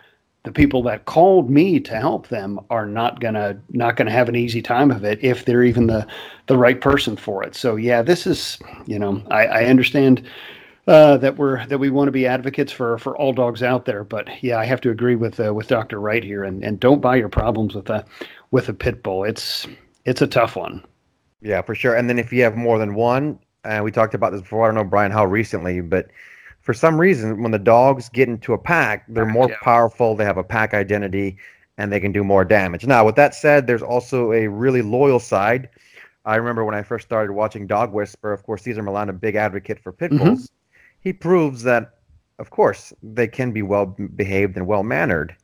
the 0.43 0.51
people 0.51 0.83
that 0.83 1.05
called 1.05 1.49
me 1.49 1.79
to 1.79 1.95
help 1.95 2.27
them 2.27 2.59
are 2.69 2.85
not 2.85 3.19
gonna 3.19 3.57
not 3.71 3.97
gonna 3.97 4.11
have 4.11 4.29
an 4.29 4.35
easy 4.35 4.61
time 4.61 4.91
of 4.91 5.03
it 5.03 5.21
if 5.23 5.43
they're 5.43 5.63
even 5.63 5.87
the 5.87 6.05
the 6.45 6.57
right 6.57 6.79
person 6.79 7.17
for 7.17 7.43
it. 7.43 7.55
So 7.55 7.75
yeah, 7.77 8.03
this 8.03 8.27
is 8.27 8.59
you 8.85 8.99
know 8.99 9.23
I, 9.31 9.47
I 9.47 9.65
understand 9.65 10.21
uh, 10.87 11.17
that 11.17 11.37
we're 11.37 11.65
that 11.65 11.79
we 11.79 11.89
want 11.89 12.07
to 12.07 12.11
be 12.11 12.27
advocates 12.27 12.71
for 12.71 12.97
for 12.97 13.17
all 13.17 13.33
dogs 13.33 13.63
out 13.63 13.85
there. 13.85 14.03
But 14.03 14.43
yeah, 14.43 14.59
I 14.59 14.65
have 14.65 14.81
to 14.81 14.91
agree 14.91 15.15
with 15.15 15.39
uh, 15.39 15.53
with 15.53 15.67
Doctor 15.67 15.99
Wright 15.99 16.23
here, 16.23 16.43
and, 16.43 16.63
and 16.63 16.79
don't 16.79 17.01
buy 17.01 17.15
your 17.15 17.29
problems 17.29 17.75
with 17.75 17.89
a 17.89 18.05
with 18.51 18.69
a 18.69 18.73
pit 18.73 19.01
bull. 19.01 19.23
It's 19.23 19.67
it's 20.05 20.21
a 20.21 20.27
tough 20.27 20.55
one. 20.55 20.83
Yeah, 21.41 21.61
for 21.61 21.75
sure. 21.75 21.95
And 21.95 22.09
then 22.09 22.19
if 22.19 22.31
you 22.31 22.43
have 22.43 22.55
more 22.55 22.77
than 22.77 22.95
one, 22.95 23.39
and 23.63 23.83
we 23.83 23.91
talked 23.91 24.13
about 24.13 24.31
this 24.31 24.41
before. 24.41 24.65
I 24.65 24.67
don't 24.67 24.75
know 24.75 24.89
Brian 24.89 25.11
how 25.11 25.25
recently, 25.25 25.81
but 25.81 26.07
for 26.61 26.73
some 26.73 26.99
reason, 26.99 27.41
when 27.41 27.51
the 27.51 27.59
dogs 27.59 28.09
get 28.09 28.27
into 28.27 28.53
a 28.53 28.57
pack, 28.57 29.05
they're 29.07 29.25
more 29.25 29.49
yeah. 29.49 29.57
powerful. 29.61 30.15
They 30.15 30.25
have 30.25 30.37
a 30.37 30.43
pack 30.43 30.73
identity, 30.73 31.37
and 31.77 31.91
they 31.91 31.99
can 31.99 32.11
do 32.11 32.23
more 32.23 32.45
damage. 32.45 32.85
Now, 32.85 33.05
with 33.05 33.15
that 33.15 33.35
said, 33.35 33.67
there's 33.67 33.83
also 33.83 34.31
a 34.33 34.47
really 34.47 34.81
loyal 34.81 35.19
side. 35.19 35.69
I 36.25 36.37
remember 36.37 36.65
when 36.65 36.73
I 36.73 36.81
first 36.81 37.05
started 37.05 37.33
watching 37.33 37.67
Dog 37.67 37.93
Whisper. 37.93 38.33
Of 38.33 38.43
course, 38.43 38.63
Cesar 38.63 38.81
Millan, 38.81 39.09
a 39.09 39.13
big 39.13 39.35
advocate 39.35 39.79
for 39.79 39.91
pit 39.91 40.11
bulls. 40.11 40.21
Mm-hmm 40.21 40.55
he 41.05 41.13
proves 41.13 41.61
that, 41.63 41.99
of 42.39 42.49
course, 42.49 42.91
they 43.03 43.27
can 43.27 43.51
be 43.51 43.61
well 43.61 43.85
behaved 44.15 44.57
and 44.57 44.65
well 44.65 44.83
mannered, 44.83 45.35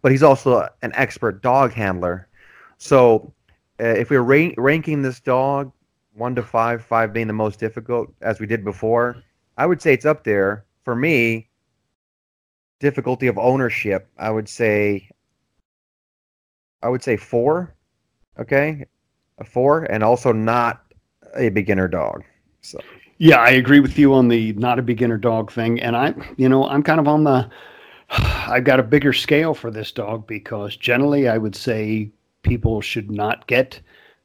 but 0.00 0.12
he's 0.12 0.22
also 0.22 0.66
an 0.82 0.92
expert 0.94 1.42
dog 1.42 1.72
handler. 1.72 2.28
So, 2.78 3.34
uh, 3.80 3.84
if 3.84 4.10
we're 4.10 4.22
ra- 4.22 4.54
ranking 4.56 5.02
this 5.02 5.18
dog 5.18 5.72
one 6.14 6.36
to 6.36 6.42
five, 6.42 6.84
five 6.84 7.12
being 7.12 7.26
the 7.26 7.32
most 7.32 7.58
difficult, 7.58 8.12
as 8.22 8.38
we 8.38 8.46
did 8.46 8.64
before, 8.64 9.20
I 9.56 9.66
would 9.66 9.82
say 9.82 9.92
it's 9.92 10.06
up 10.06 10.22
there 10.22 10.64
for 10.84 10.94
me. 10.94 11.48
Difficulty 12.78 13.26
of 13.26 13.36
ownership, 13.38 14.08
I 14.18 14.30
would 14.30 14.48
say. 14.48 15.10
I 16.80 16.88
would 16.88 17.02
say 17.02 17.16
four. 17.16 17.74
Okay, 18.38 18.86
a 19.38 19.44
four, 19.44 19.82
and 19.90 20.04
also 20.04 20.30
not 20.30 20.84
a 21.34 21.48
beginner 21.48 21.88
dog. 21.88 22.22
So 22.60 22.78
yeah, 23.18 23.38
I 23.38 23.50
agree 23.50 23.80
with 23.80 23.98
you 23.98 24.14
on 24.14 24.28
the 24.28 24.52
not 24.54 24.78
a 24.78 24.82
beginner 24.82 25.18
dog 25.18 25.50
thing. 25.52 25.80
And 25.80 25.96
I, 25.96 26.14
you 26.36 26.48
know, 26.48 26.66
I'm 26.68 26.82
kind 26.82 27.00
of 27.00 27.08
on 27.08 27.24
the, 27.24 27.50
I've 28.10 28.64
got 28.64 28.80
a 28.80 28.84
bigger 28.84 29.12
scale 29.12 29.54
for 29.54 29.70
this 29.70 29.92
dog 29.92 30.26
because 30.26 30.76
generally 30.76 31.28
I 31.28 31.38
would 31.38 31.56
say 31.56 32.10
people 32.42 32.80
should 32.80 33.10
not 33.10 33.46
get 33.46 33.80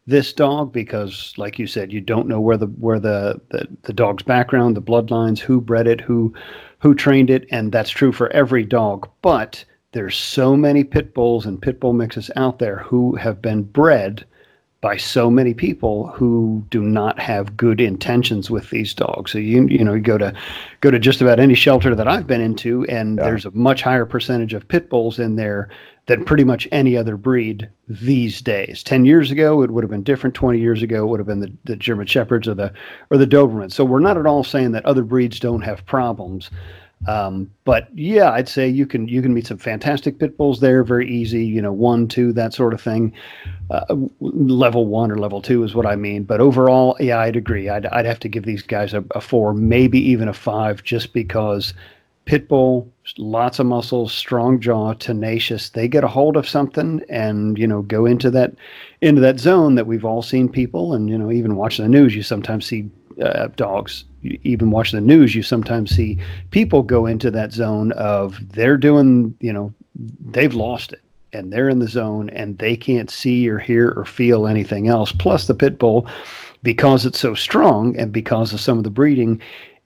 this 0.06 0.34
dog 0.34 0.74
because 0.74 1.34
like 1.38 1.58
you 1.58 1.66
said 1.66 1.92
you 1.92 2.02
don't 2.02 2.28
know 2.28 2.42
where 2.42 2.58
the 2.58 2.66
where 2.66 3.00
the, 3.00 3.40
the 3.50 3.66
the 3.84 3.94
dog's 3.94 4.22
background 4.22 4.76
the 4.76 4.82
bloodlines 4.82 5.40
who 5.40 5.62
bred 5.62 5.88
it 5.88 6.02
who 6.02 6.34
who 6.80 6.94
trained 6.94 7.30
it 7.30 7.46
and 7.52 7.72
that's 7.72 7.90
true 7.90 8.12
for 8.12 8.30
every 8.32 8.66
dog 8.66 9.10
but 9.22 9.64
there's 9.94 10.18
so 10.18 10.58
many 10.58 10.84
pit 10.84 11.14
bulls 11.14 11.46
and 11.46 11.62
pit 11.62 11.80
bull 11.80 11.94
mixes 11.94 12.30
out 12.36 12.60
there 12.60 12.80
who 12.80 13.16
have 13.16 13.42
been 13.42 13.64
bred 13.64 14.26
by 14.84 14.98
so 14.98 15.32
many 15.32 15.54
people 15.54 16.08
who 16.08 16.62
do 16.70 16.82
not 16.82 17.18
have 17.18 17.56
good 17.56 17.80
intentions 17.80 18.52
with 18.52 18.70
these 18.70 18.94
dogs. 18.94 19.32
So 19.32 19.38
you 19.38 19.66
you 19.68 19.82
know 19.82 19.94
you 19.94 20.02
go 20.02 20.18
to 20.18 20.34
go 20.82 20.92
to 20.92 21.00
just 21.00 21.22
about 21.22 21.40
any 21.40 21.56
shelter 21.56 21.96
that 21.96 22.08
I've 22.08 22.28
been 22.28 22.42
into, 22.42 22.84
and 22.90 23.18
yeah. 23.18 23.24
there's 23.24 23.46
a 23.46 23.52
much 23.52 23.82
higher 23.82 24.06
percentage 24.06 24.54
of 24.54 24.68
pit 24.68 24.90
bulls 24.90 25.20
in 25.20 25.38
there 25.38 25.70
than 26.08 26.26
pretty 26.26 26.44
much 26.44 26.68
any 26.74 26.98
other 26.98 27.16
breed 27.16 27.70
these 27.88 28.42
days. 28.42 28.84
Ten 28.84 29.06
years 29.06 29.32
ago, 29.32 29.64
it 29.64 29.72
would 29.72 29.86
have 29.86 29.90
been 29.90 30.04
different. 30.04 30.36
Twenty 30.36 30.60
years 30.60 30.84
ago, 30.84 31.06
it 31.06 31.08
would 31.08 31.20
have 31.22 31.28
been 31.28 31.40
the, 31.40 31.54
the 31.64 31.78
German 31.78 32.06
Shepherds 32.06 32.46
or 32.46 32.54
the 32.54 32.74
or 33.10 33.18
the 33.18 33.26
Dobermans. 33.26 33.72
So 33.72 33.86
we're 33.86 34.00
not 34.00 34.18
at 34.18 34.26
all 34.26 34.44
saying 34.44 34.74
that 34.74 34.86
other 34.86 35.04
breeds 35.04 35.40
don't 35.40 35.62
have 35.62 35.86
problems. 35.86 36.52
Um, 37.08 37.52
but 37.66 37.88
yeah, 37.94 38.32
I'd 38.32 38.48
say 38.48 38.68
you 38.68 38.86
can 38.86 39.08
you 39.08 39.22
can 39.22 39.34
meet 39.34 39.48
some 39.48 39.58
fantastic 39.58 40.20
pit 40.20 40.38
bulls 40.38 40.60
there, 40.60 40.84
very 40.84 41.10
easy. 41.10 41.46
You 41.46 41.62
know, 41.62 41.74
one, 41.74 42.08
two, 42.08 42.32
that 42.34 42.54
sort 42.54 42.74
of 42.74 42.82
thing. 42.82 43.14
Uh, 43.70 43.96
level 44.20 44.86
one 44.86 45.12
or 45.12 45.18
level 45.18 45.42
two 45.42 45.64
is 45.64 45.76
what 45.76 45.86
I 45.86 45.96
mean. 45.96 46.24
But 46.24 46.40
overall, 46.42 46.96
yeah, 47.00 47.20
I'd 47.20 47.36
agree. 47.36 47.70
I'd 47.70 47.86
I'd 47.88 48.06
have 48.06 48.20
to 48.20 48.30
give 48.30 48.44
these 48.46 48.62
guys 48.64 48.94
a, 48.94 49.04
a 49.12 49.22
four, 49.22 49.54
maybe 49.54 50.00
even 50.00 50.28
a 50.28 50.34
five, 50.34 50.84
just 50.84 51.14
because 51.14 51.74
pit 52.26 52.48
bull, 52.48 52.90
lots 53.18 53.60
of 53.60 53.66
muscles, 53.66 54.14
strong 54.14 54.60
jaw, 54.60 54.94
tenacious. 54.94 55.70
They 55.70 55.88
get 55.88 56.04
a 56.04 56.08
hold 56.08 56.38
of 56.38 56.48
something 56.48 57.02
and 57.10 57.58
you 57.58 57.68
know 57.68 57.82
go 57.82 58.06
into 58.06 58.32
that 58.32 58.54
into 59.02 59.22
that 59.22 59.40
zone 59.40 59.76
that 59.76 59.88
we've 59.88 60.06
all 60.06 60.22
seen 60.22 60.48
people 60.48 60.94
and 60.94 61.10
you 61.10 61.18
know 61.18 61.32
even 61.32 61.56
watching 61.56 61.84
the 61.84 61.90
news. 61.90 62.16
You 62.16 62.24
sometimes 62.24 62.66
see 62.66 62.90
uh, 63.22 63.48
dogs. 63.56 64.06
Even 64.22 64.72
watch 64.72 64.92
the 64.92 65.02
news, 65.02 65.36
you 65.36 65.44
sometimes 65.44 65.94
see 65.94 66.18
people 66.52 66.82
go 66.82 67.06
into 67.06 67.30
that 67.32 67.52
zone 67.52 67.92
of 67.94 68.40
they're 68.54 68.78
doing, 68.78 69.36
you 69.42 69.52
know, 69.52 69.74
they've 70.32 70.54
lost 70.54 70.94
it 70.94 71.02
and 71.34 71.52
they're 71.52 71.70
in 71.70 71.80
the 71.80 71.88
zone 71.88 72.30
and 72.30 72.58
they 72.60 72.76
can't 72.76 73.10
see 73.10 73.50
or 73.50 73.60
hear 73.60 73.92
or 73.98 74.06
feel 74.06 74.48
anything 74.48 74.88
else. 74.88 75.12
Plus, 75.12 75.48
the 75.48 75.54
pit 75.54 75.78
bull, 75.78 76.08
because 76.62 77.06
it's 77.06 77.20
so 77.20 77.34
strong 77.34 77.98
and 77.98 78.12
because 78.12 78.54
of 78.54 78.62
some 78.62 78.78
of 78.78 78.84
the 78.84 78.90
breeding, 78.90 79.42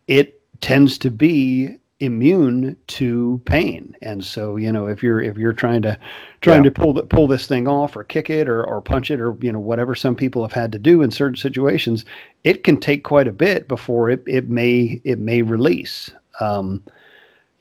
it 0.07 0.41
tends 0.61 0.97
to 0.99 1.09
be 1.09 1.75
immune 1.99 2.77
to 2.85 3.41
pain 3.45 3.95
and 4.03 4.23
so 4.23 4.55
you 4.55 4.71
know 4.71 4.85
if 4.85 5.01
you're 5.01 5.19
if 5.19 5.35
you're 5.35 5.51
trying 5.51 5.81
to 5.81 5.97
trying 6.41 6.63
yeah. 6.63 6.69
to 6.69 6.71
pull 6.71 6.93
the, 6.93 7.01
pull 7.01 7.25
this 7.27 7.47
thing 7.47 7.67
off 7.67 7.95
or 7.95 8.03
kick 8.03 8.29
it 8.29 8.47
or, 8.47 8.63
or 8.63 8.79
punch 8.81 9.09
it 9.09 9.19
or 9.19 9.35
you 9.41 9.51
know 9.51 9.59
whatever 9.59 9.95
some 9.95 10.15
people 10.15 10.43
have 10.43 10.51
had 10.51 10.71
to 10.71 10.77
do 10.77 11.01
in 11.01 11.09
certain 11.09 11.35
situations 11.35 12.05
it 12.43 12.63
can 12.63 12.79
take 12.79 13.03
quite 13.03 13.27
a 13.27 13.31
bit 13.31 13.67
before 13.67 14.11
it, 14.11 14.21
it 14.27 14.47
may 14.47 15.01
it 15.05 15.17
may 15.17 15.41
release 15.41 16.11
um, 16.39 16.83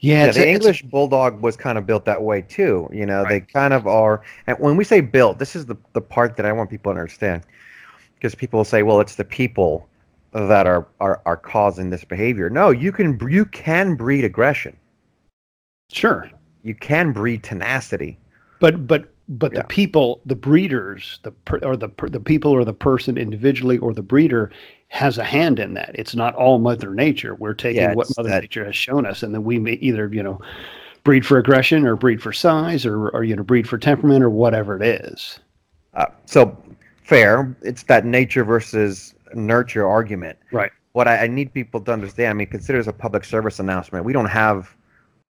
yeah, 0.00 0.26
yeah 0.26 0.32
the 0.32 0.48
English 0.48 0.82
bulldog 0.82 1.40
was 1.40 1.56
kind 1.56 1.78
of 1.78 1.86
built 1.86 2.04
that 2.04 2.22
way 2.22 2.42
too. 2.42 2.88
You 2.92 3.06
know, 3.06 3.22
right. 3.22 3.28
they 3.28 3.40
kind 3.40 3.72
of 3.72 3.86
are. 3.86 4.22
And 4.46 4.58
when 4.58 4.76
we 4.76 4.84
say 4.84 5.00
built, 5.00 5.38
this 5.38 5.56
is 5.56 5.66
the 5.66 5.76
the 5.94 6.00
part 6.00 6.36
that 6.36 6.46
I 6.46 6.52
want 6.52 6.70
people 6.70 6.92
to 6.92 6.98
understand, 6.98 7.42
because 8.14 8.34
people 8.34 8.64
say, 8.64 8.82
"Well, 8.82 9.00
it's 9.00 9.16
the 9.16 9.24
people." 9.24 9.88
That 10.36 10.66
are, 10.66 10.86
are 11.00 11.22
are 11.24 11.36
causing 11.36 11.90
this 11.90 12.04
behavior. 12.04 12.50
No, 12.50 12.70
you 12.70 12.92
can 12.92 13.18
you 13.28 13.46
can 13.46 13.94
breed 13.94 14.24
aggression. 14.24 14.76
Sure, 15.90 16.30
you 16.62 16.74
can 16.74 17.12
breed 17.12 17.42
tenacity. 17.42 18.18
But 18.60 18.86
but 18.86 19.08
but 19.28 19.52
yeah. 19.52 19.62
the 19.62 19.66
people, 19.66 20.20
the 20.26 20.36
breeders, 20.36 21.20
the 21.22 21.32
or 21.62 21.76
the 21.76 21.88
the 22.08 22.20
people 22.20 22.52
or 22.52 22.64
the 22.64 22.74
person 22.74 23.16
individually 23.16 23.78
or 23.78 23.94
the 23.94 24.02
breeder 24.02 24.50
has 24.88 25.18
a 25.18 25.24
hand 25.24 25.58
in 25.58 25.74
that. 25.74 25.92
It's 25.94 26.14
not 26.14 26.34
all 26.34 26.58
Mother 26.58 26.94
Nature. 26.94 27.34
We're 27.34 27.54
taking 27.54 27.82
yeah, 27.82 27.94
what 27.94 28.08
Mother 28.16 28.28
that, 28.28 28.42
Nature 28.42 28.66
has 28.66 28.76
shown 28.76 29.06
us, 29.06 29.22
and 29.22 29.34
then 29.34 29.42
we 29.42 29.58
may 29.58 29.72
either 29.72 30.08
you 30.12 30.22
know 30.22 30.40
breed 31.02 31.24
for 31.24 31.38
aggression 31.38 31.86
or 31.86 31.96
breed 31.96 32.22
for 32.22 32.32
size 32.32 32.84
or 32.84 33.08
or 33.08 33.24
you 33.24 33.34
know 33.34 33.42
breed 33.42 33.68
for 33.68 33.78
temperament 33.78 34.22
or 34.22 34.30
whatever 34.30 34.76
it 34.76 34.82
is. 34.82 35.40
Uh, 35.94 36.06
so 36.26 36.56
fair. 37.02 37.56
It's 37.62 37.84
that 37.84 38.04
nature 38.04 38.44
versus 38.44 39.14
nurture 39.36 39.86
argument. 39.86 40.38
Right. 40.52 40.72
What 40.92 41.06
I, 41.06 41.24
I, 41.24 41.26
need 41.26 41.52
people 41.52 41.80
to 41.82 41.92
understand, 41.92 42.30
I 42.30 42.32
mean, 42.32 42.46
consider 42.46 42.78
as 42.78 42.88
a 42.88 42.92
public 42.92 43.24
service 43.24 43.58
announcement. 43.58 44.04
We 44.04 44.14
don't 44.14 44.26
have 44.26 44.74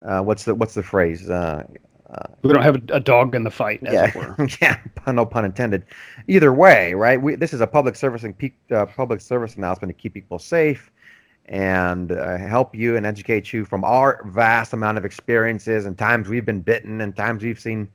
uh, 0.05 0.21
what's 0.21 0.45
the 0.45 0.53
what's 0.53 0.75
the 0.75 0.83
phrase? 0.83 1.29
Uh, 1.29 1.63
uh, 2.09 2.27
we 2.41 2.53
don't 2.53 2.63
have 2.63 2.75
a, 2.75 2.81
a, 2.93 2.99
dog 2.99 3.35
in 3.35 3.43
the 3.43 3.51
fight, 3.51 3.81
yeah, 3.83 4.11
yeah, 4.61 4.79
no 5.07 5.25
pun 5.25 5.43
intended. 5.43 5.83
Either 6.27 6.53
way, 6.53 6.93
right? 6.93 7.21
We, 7.21 7.35
this 7.35 7.53
is 7.53 7.59
a 7.59 7.67
public 7.67 7.97
service 7.97 8.23
and 8.23 8.33
uh, 8.71 8.85
public 8.85 9.19
service 9.19 9.55
announcement 9.55 9.89
to 9.89 10.01
keep 10.01 10.13
people 10.13 10.39
safe 10.39 10.89
and 11.47 12.11
uh, 12.11 12.37
help 12.37 12.75
you 12.75 12.97
and 12.97 13.05
educate 13.05 13.53
you 13.53 13.63
from 13.63 13.83
our 13.83 14.21
vast 14.25 14.73
amount 14.73 14.97
of 14.97 15.05
experiences 15.05 15.85
and 15.85 15.97
times 15.97 16.27
we've 16.27 16.45
been 16.45 16.61
bitten 16.61 17.01
and 17.01 17.15
times 17.15 17.43
we've 17.43 17.59
seen 17.59 17.87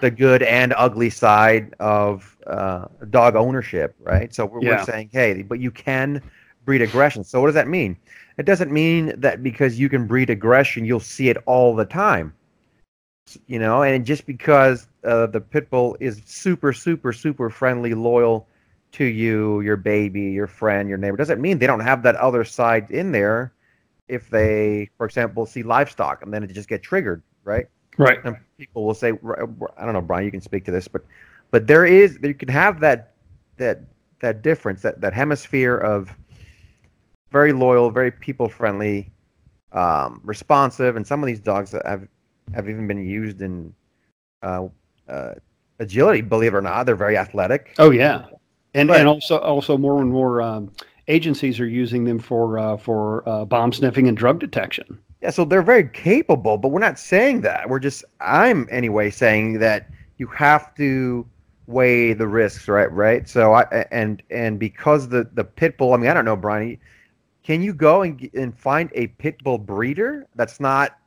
the 0.00 0.10
good 0.10 0.42
and 0.42 0.72
ugly 0.76 1.10
side 1.10 1.74
of 1.80 2.36
uh, 2.46 2.86
dog 3.10 3.36
ownership, 3.36 3.94
right? 4.00 4.34
So 4.34 4.46
we're, 4.46 4.62
yeah. 4.62 4.78
we're 4.78 4.84
saying, 4.84 5.10
hey, 5.12 5.42
but 5.42 5.60
you 5.60 5.70
can 5.70 6.22
breed 6.64 6.80
aggression. 6.80 7.24
So 7.24 7.40
what 7.40 7.48
does 7.48 7.54
that 7.54 7.68
mean? 7.68 7.96
It 8.38 8.46
doesn't 8.46 8.72
mean 8.72 9.12
that 9.20 9.42
because 9.42 9.78
you 9.78 9.88
can 9.88 10.06
breed 10.06 10.30
aggression, 10.30 10.84
you'll 10.84 11.00
see 11.00 11.28
it 11.28 11.36
all 11.46 11.76
the 11.76 11.84
time. 11.84 12.32
You 13.46 13.58
know, 13.58 13.82
and 13.82 14.04
just 14.04 14.26
because 14.26 14.88
uh, 15.04 15.26
the 15.26 15.40
pit 15.40 15.70
bull 15.70 15.96
is 16.00 16.20
super, 16.24 16.72
super, 16.72 17.12
super 17.12 17.48
friendly, 17.48 17.94
loyal 17.94 18.46
to 18.94 19.04
you, 19.04 19.60
your 19.60 19.76
baby, 19.76 20.22
your 20.22 20.46
friend, 20.46 20.88
your 20.88 20.98
neighbor, 20.98 21.16
doesn't 21.16 21.40
mean 21.40 21.58
they 21.58 21.66
don't 21.66 21.80
have 21.80 22.02
that 22.04 22.16
other 22.16 22.44
side 22.44 22.90
in 22.90 23.12
there. 23.12 23.52
If 24.08 24.28
they, 24.30 24.90
for 24.96 25.06
example, 25.06 25.46
see 25.46 25.62
livestock 25.62 26.22
and 26.22 26.32
then 26.32 26.42
it 26.42 26.52
just 26.52 26.68
get 26.68 26.82
triggered, 26.82 27.22
right? 27.42 27.66
Right. 27.96 28.18
And 28.24 28.36
people 28.58 28.84
will 28.84 28.94
say, 28.94 29.12
I 29.12 29.84
don't 29.84 29.94
know, 29.94 30.00
Brian, 30.00 30.24
you 30.24 30.30
can 30.30 30.40
speak 30.40 30.64
to 30.66 30.70
this, 30.70 30.88
but 30.88 31.02
but 31.50 31.66
there 31.66 31.86
is 31.86 32.18
you 32.22 32.34
can 32.34 32.48
have 32.48 32.80
that 32.80 33.14
that 33.56 33.80
that 34.20 34.42
difference, 34.42 34.82
that 34.82 35.00
that 35.00 35.12
hemisphere 35.12 35.76
of 35.76 36.10
very 37.30 37.52
loyal, 37.52 37.90
very 37.90 38.10
people 38.10 38.48
friendly, 38.48 39.10
um, 39.72 40.20
responsive, 40.24 40.96
and 40.96 41.06
some 41.06 41.22
of 41.22 41.26
these 41.26 41.40
dogs 41.40 41.70
that 41.70 41.86
have 41.86 42.06
have 42.54 42.68
even 42.68 42.86
been 42.86 43.06
used 43.06 43.42
in 43.42 43.72
uh, 44.42 44.66
uh, 45.08 45.34
agility. 45.78 46.20
Believe 46.20 46.54
it 46.54 46.56
or 46.56 46.62
not, 46.62 46.84
they're 46.86 46.96
very 46.96 47.16
athletic. 47.16 47.74
Oh 47.78 47.90
yeah, 47.90 48.26
and 48.74 48.88
but, 48.88 48.98
and 48.98 49.08
also 49.08 49.38
also 49.38 49.78
more 49.78 50.00
and 50.00 50.10
more 50.10 50.42
um, 50.42 50.70
agencies 51.08 51.60
are 51.60 51.66
using 51.66 52.04
them 52.04 52.18
for 52.18 52.58
uh, 52.58 52.76
for 52.76 53.28
uh, 53.28 53.44
bomb 53.44 53.72
sniffing 53.72 54.08
and 54.08 54.16
drug 54.16 54.40
detection. 54.40 54.98
Yeah, 55.22 55.30
so 55.30 55.44
they're 55.44 55.62
very 55.62 55.88
capable, 55.88 56.58
but 56.58 56.68
we're 56.68 56.80
not 56.80 56.98
saying 56.98 57.40
that. 57.42 57.68
We're 57.70 57.78
just 57.78 58.04
I'm 58.20 58.68
anyway 58.70 59.10
saying 59.10 59.58
that 59.60 59.88
you 60.18 60.26
have 60.28 60.74
to 60.76 61.26
weigh 61.66 62.12
the 62.12 62.26
risks, 62.26 62.68
right? 62.68 62.92
Right. 62.92 63.28
So 63.28 63.54
I 63.54 63.86
and 63.90 64.22
and 64.30 64.58
because 64.58 65.08
the 65.08 65.28
the 65.32 65.44
pit 65.44 65.78
bull. 65.78 65.94
I 65.94 65.96
mean, 65.96 66.10
I 66.10 66.14
don't 66.14 66.26
know, 66.26 66.36
Brian. 66.36 66.78
can 67.44 67.62
you 67.62 67.72
go 67.72 68.02
and 68.02 68.28
and 68.34 68.58
find 68.58 68.90
a 68.94 69.06
pit 69.06 69.42
bull 69.44 69.58
breeder 69.58 70.26
that's 70.34 70.58
not, 70.58 70.98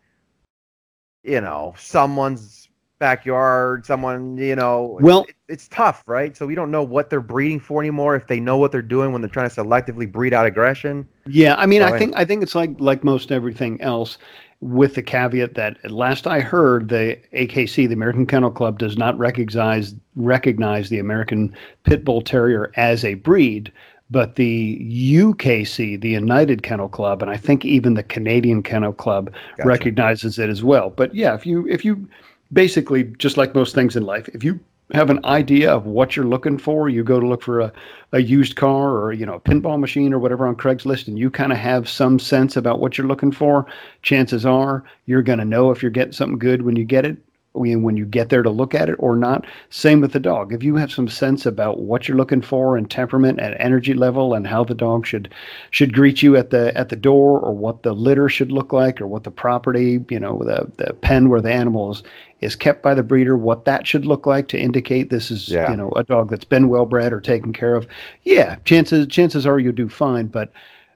you 1.23 1.41
know, 1.41 1.73
someone's 1.77 2.66
backyard, 2.99 3.85
someone, 3.85 4.37
you 4.37 4.55
know, 4.55 4.97
well, 5.01 5.23
it, 5.23 5.35
it's 5.47 5.67
tough, 5.67 6.03
right? 6.07 6.35
So 6.35 6.45
we 6.45 6.55
don't 6.55 6.71
know 6.71 6.83
what 6.83 7.09
they're 7.09 7.21
breeding 7.21 7.59
for 7.59 7.81
anymore. 7.81 8.15
If 8.15 8.27
they 8.27 8.39
know 8.39 8.57
what 8.57 8.71
they're 8.71 8.81
doing 8.81 9.11
when 9.11 9.21
they're 9.21 9.29
trying 9.29 9.49
to 9.49 9.55
selectively 9.55 10.11
breed 10.11 10.33
out 10.33 10.45
aggression. 10.45 11.07
Yeah, 11.25 11.55
I 11.55 11.65
mean, 11.65 11.81
I 11.81 11.97
think 11.97 12.15
I 12.15 12.25
think 12.25 12.43
it's 12.43 12.55
like 12.55 12.71
like 12.79 13.03
most 13.03 13.31
everything 13.31 13.79
else 13.81 14.17
with 14.59 14.95
the 14.95 15.03
caveat 15.03 15.53
that 15.53 15.77
at 15.83 15.91
last 15.91 16.25
I 16.25 16.39
heard, 16.39 16.89
the 16.89 17.19
AKC, 17.33 17.87
the 17.87 17.93
American 17.93 18.25
Kennel 18.25 18.51
Club, 18.51 18.79
does 18.79 18.97
not 18.97 19.17
recognize 19.17 19.93
recognize 20.15 20.89
the 20.89 20.99
American 20.99 21.55
Pit 21.83 22.03
Bull 22.03 22.21
Terrier 22.21 22.71
as 22.75 23.05
a 23.05 23.15
breed, 23.15 23.71
but 24.09 24.35
the 24.35 24.79
UKC, 24.89 25.99
the 25.99 26.09
United 26.09 26.63
Kennel 26.63 26.89
Club, 26.89 27.21
and 27.21 27.29
I 27.29 27.37
think 27.37 27.65
even 27.65 27.93
the 27.93 28.03
Canadian 28.03 28.63
Kennel 28.63 28.93
Club 28.93 29.31
gotcha. 29.57 29.67
recognizes 29.67 30.39
it 30.39 30.49
as 30.49 30.63
well. 30.63 30.89
But 30.89 31.13
yeah, 31.13 31.35
if 31.35 31.45
you 31.45 31.67
if 31.67 31.85
you 31.85 32.07
basically 32.51 33.03
just 33.17 33.37
like 33.37 33.55
most 33.55 33.75
things 33.75 33.95
in 33.95 34.03
life, 34.03 34.27
if 34.29 34.43
you 34.43 34.59
have 34.93 35.09
an 35.09 35.23
idea 35.25 35.69
of 35.71 35.85
what 35.85 36.15
you're 36.15 36.25
looking 36.25 36.57
for, 36.57 36.87
you 36.87 37.03
go 37.03 37.19
to 37.19 37.27
look 37.27 37.43
for 37.43 37.59
a, 37.59 37.73
a 38.13 38.19
used 38.19 38.55
car 38.55 38.97
or 38.97 39.11
you 39.11 39.25
know 39.25 39.35
a 39.35 39.39
pinball 39.39 39.79
machine 39.79 40.13
or 40.13 40.19
whatever 40.19 40.47
on 40.47 40.55
Craigslist, 40.55 41.07
and 41.07 41.19
you 41.19 41.29
kind 41.29 41.51
of 41.51 41.57
have 41.57 41.89
some 41.89 42.19
sense 42.19 42.55
about 42.55 42.79
what 42.79 42.97
you're 42.97 43.07
looking 43.07 43.31
for. 43.31 43.65
Chances 44.01 44.45
are 44.45 44.83
you're 45.05 45.23
going 45.23 45.39
to 45.39 45.45
know 45.45 45.71
if 45.71 45.81
you're 45.81 45.91
getting 45.91 46.13
something 46.13 46.39
good 46.39 46.61
when 46.61 46.75
you 46.75 46.85
get 46.85 47.05
it 47.05 47.17
when 47.57 47.97
you 47.97 48.05
get 48.05 48.29
there 48.29 48.43
to 48.43 48.49
look 48.49 48.75
at 48.75 48.89
it 48.89 48.95
or 48.99 49.15
not. 49.15 49.45
Same 49.69 50.01
with 50.01 50.13
the 50.13 50.19
dog. 50.19 50.53
If 50.53 50.63
you 50.63 50.75
have 50.75 50.91
some 50.91 51.07
sense 51.07 51.45
about 51.45 51.79
what 51.79 52.07
you're 52.07 52.17
looking 52.17 52.41
for 52.41 52.77
and 52.77 52.89
temperament 52.89 53.39
and 53.39 53.55
energy 53.55 53.93
level 53.93 54.33
and 54.33 54.45
how 54.45 54.63
the 54.63 54.75
dog 54.75 55.05
should 55.05 55.33
should 55.71 55.93
greet 55.93 56.21
you 56.21 56.35
at 56.35 56.51
the 56.51 56.75
at 56.77 56.89
the 56.89 56.95
door 56.95 57.39
or 57.39 57.53
what 57.53 57.83
the 57.83 57.93
litter 57.93 58.29
should 58.29 58.51
look 58.51 58.73
like 58.73 59.01
or 59.01 59.07
what 59.07 59.23
the 59.23 59.31
property, 59.31 60.03
you 60.09 60.19
know, 60.19 60.39
the 60.39 60.71
the 60.77 60.93
pen 60.93 61.29
where 61.29 61.41
the 61.41 61.51
animal 61.51 61.91
is, 61.91 62.03
is 62.41 62.55
kept 62.55 62.83
by 62.83 62.93
the 62.93 63.03
breeder, 63.03 63.37
what 63.37 63.65
that 63.65 63.87
should 63.87 64.05
look 64.05 64.25
like 64.25 64.47
to 64.49 64.59
indicate 64.59 65.09
this 65.09 65.31
is, 65.31 65.49
yeah. 65.49 65.71
you 65.71 65.77
know, 65.77 65.89
a 65.91 66.03
dog 66.03 66.29
that's 66.29 66.45
been 66.45 66.69
well 66.69 66.85
bred 66.85 67.13
or 67.13 67.21
taken 67.21 67.53
care 67.53 67.75
of. 67.75 67.87
Yeah, 68.23 68.55
chances 68.65 69.07
chances 69.07 69.45
are 69.45 69.59
you 69.59 69.71
do 69.71 69.89
fine, 69.89 70.27
but 70.27 70.51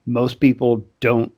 most 0.05 0.39
people 0.39 0.85
don't 0.99 1.31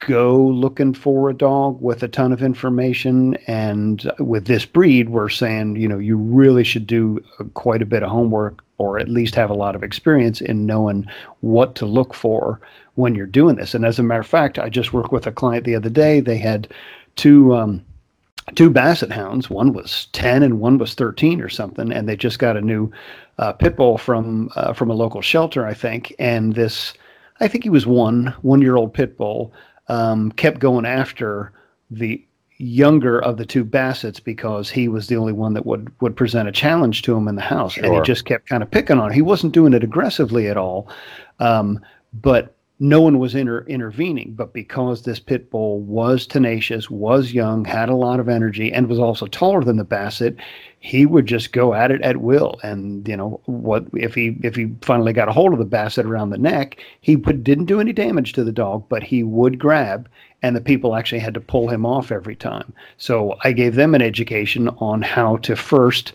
go 0.00 0.36
looking 0.36 0.94
for 0.94 1.30
a 1.30 1.34
dog 1.34 1.80
with 1.80 2.02
a 2.02 2.08
ton 2.08 2.32
of 2.32 2.42
information. 2.42 3.36
And 3.46 4.10
with 4.18 4.46
this 4.46 4.66
breed, 4.66 5.10
we're 5.10 5.28
saying, 5.28 5.76
you 5.76 5.86
know, 5.86 5.98
you 5.98 6.16
really 6.16 6.64
should 6.64 6.86
do 6.86 7.22
quite 7.54 7.82
a 7.82 7.86
bit 7.86 8.02
of 8.02 8.10
homework 8.10 8.64
or 8.78 8.98
at 8.98 9.08
least 9.08 9.34
have 9.34 9.50
a 9.50 9.54
lot 9.54 9.76
of 9.76 9.82
experience 9.82 10.40
in 10.40 10.66
knowing 10.66 11.06
what 11.40 11.74
to 11.76 11.86
look 11.86 12.14
for 12.14 12.60
when 12.94 13.14
you're 13.14 13.26
doing 13.26 13.56
this. 13.56 13.74
And 13.74 13.84
as 13.84 13.98
a 13.98 14.02
matter 14.02 14.20
of 14.20 14.26
fact, 14.26 14.58
I 14.58 14.68
just 14.68 14.92
worked 14.92 15.12
with 15.12 15.26
a 15.26 15.32
client 15.32 15.64
the 15.64 15.76
other 15.76 15.90
day. 15.90 16.20
They 16.20 16.38
had 16.38 16.68
two. 17.16 17.54
Um, 17.54 17.84
two 18.54 18.70
basset 18.70 19.12
hounds 19.12 19.48
one 19.48 19.72
was 19.72 20.06
10 20.12 20.42
and 20.42 20.60
one 20.60 20.78
was 20.78 20.94
13 20.94 21.40
or 21.40 21.48
something 21.48 21.92
and 21.92 22.08
they 22.08 22.16
just 22.16 22.38
got 22.38 22.56
a 22.56 22.60
new 22.60 22.90
uh, 23.38 23.52
pit 23.52 23.76
bull 23.76 23.98
from 23.98 24.50
uh, 24.56 24.72
from 24.72 24.90
a 24.90 24.94
local 24.94 25.22
shelter 25.22 25.66
i 25.66 25.74
think 25.74 26.14
and 26.18 26.54
this 26.54 26.94
I 27.40 27.48
think 27.48 27.64
he 27.64 27.70
was 27.70 27.86
one 27.86 28.34
one 28.42 28.62
year 28.62 28.76
old 28.76 28.92
pit 28.92 29.16
bull, 29.16 29.52
um, 29.88 30.30
kept 30.32 30.60
going 30.60 30.84
after 30.84 31.52
the 31.90 32.24
younger 32.58 33.18
of 33.18 33.38
the 33.38 33.46
two 33.46 33.64
Bassets 33.64 34.22
because 34.22 34.68
he 34.68 34.86
was 34.86 35.06
the 35.06 35.16
only 35.16 35.32
one 35.32 35.54
that 35.54 35.64
would 35.64 35.90
would 36.00 36.16
present 36.16 36.48
a 36.48 36.52
challenge 36.52 37.02
to 37.02 37.16
him 37.16 37.26
in 37.28 37.36
the 37.36 37.42
house, 37.42 37.72
sure. 37.72 37.84
and 37.84 37.94
he 37.94 38.00
just 38.02 38.26
kept 38.26 38.48
kind 38.48 38.62
of 38.62 38.70
picking 38.70 38.98
on. 38.98 39.10
It. 39.10 39.14
He 39.14 39.22
wasn't 39.22 39.54
doing 39.54 39.72
it 39.72 39.82
aggressively 39.82 40.48
at 40.48 40.58
all, 40.58 40.88
um, 41.38 41.80
but 42.12 42.54
no 42.82 43.02
one 43.02 43.18
was 43.18 43.34
inter- 43.34 43.64
intervening. 43.68 44.32
But 44.32 44.54
because 44.54 45.02
this 45.02 45.20
pit 45.20 45.50
bull 45.50 45.80
was 45.80 46.26
tenacious, 46.26 46.90
was 46.90 47.32
young, 47.32 47.64
had 47.66 47.90
a 47.90 47.94
lot 47.94 48.18
of 48.18 48.28
energy, 48.28 48.72
and 48.72 48.88
was 48.88 48.98
also 48.98 49.26
taller 49.26 49.62
than 49.62 49.76
the 49.76 49.84
Basset, 49.84 50.34
he 50.80 51.04
would 51.04 51.26
just 51.26 51.52
go 51.52 51.74
at 51.74 51.90
it 51.90 52.00
at 52.00 52.16
will. 52.16 52.58
And 52.62 53.06
you 53.06 53.16
know 53.16 53.40
what? 53.44 53.84
If 53.92 54.14
he 54.14 54.38
if 54.42 54.56
he 54.56 54.72
finally 54.80 55.12
got 55.12 55.28
a 55.28 55.32
hold 55.32 55.52
of 55.52 55.58
the 55.58 55.64
Basset 55.66 56.06
around 56.06 56.30
the 56.30 56.38
neck, 56.38 56.78
he 57.02 57.16
put, 57.18 57.44
didn't 57.44 57.66
do 57.66 57.80
any 57.80 57.92
damage 57.92 58.32
to 58.32 58.42
the 58.42 58.52
dog, 58.52 58.86
but 58.88 59.02
he 59.02 59.22
would 59.22 59.58
grab, 59.58 60.08
and 60.42 60.56
the 60.56 60.60
people 60.62 60.96
actually 60.96 61.20
had 61.20 61.34
to 61.34 61.40
pull 61.40 61.68
him 61.68 61.84
off 61.84 62.10
every 62.10 62.34
time. 62.34 62.72
So 62.96 63.36
I 63.44 63.52
gave 63.52 63.74
them 63.74 63.94
an 63.94 64.02
education 64.02 64.68
on 64.78 65.02
how 65.02 65.36
to 65.38 65.54
first 65.54 66.14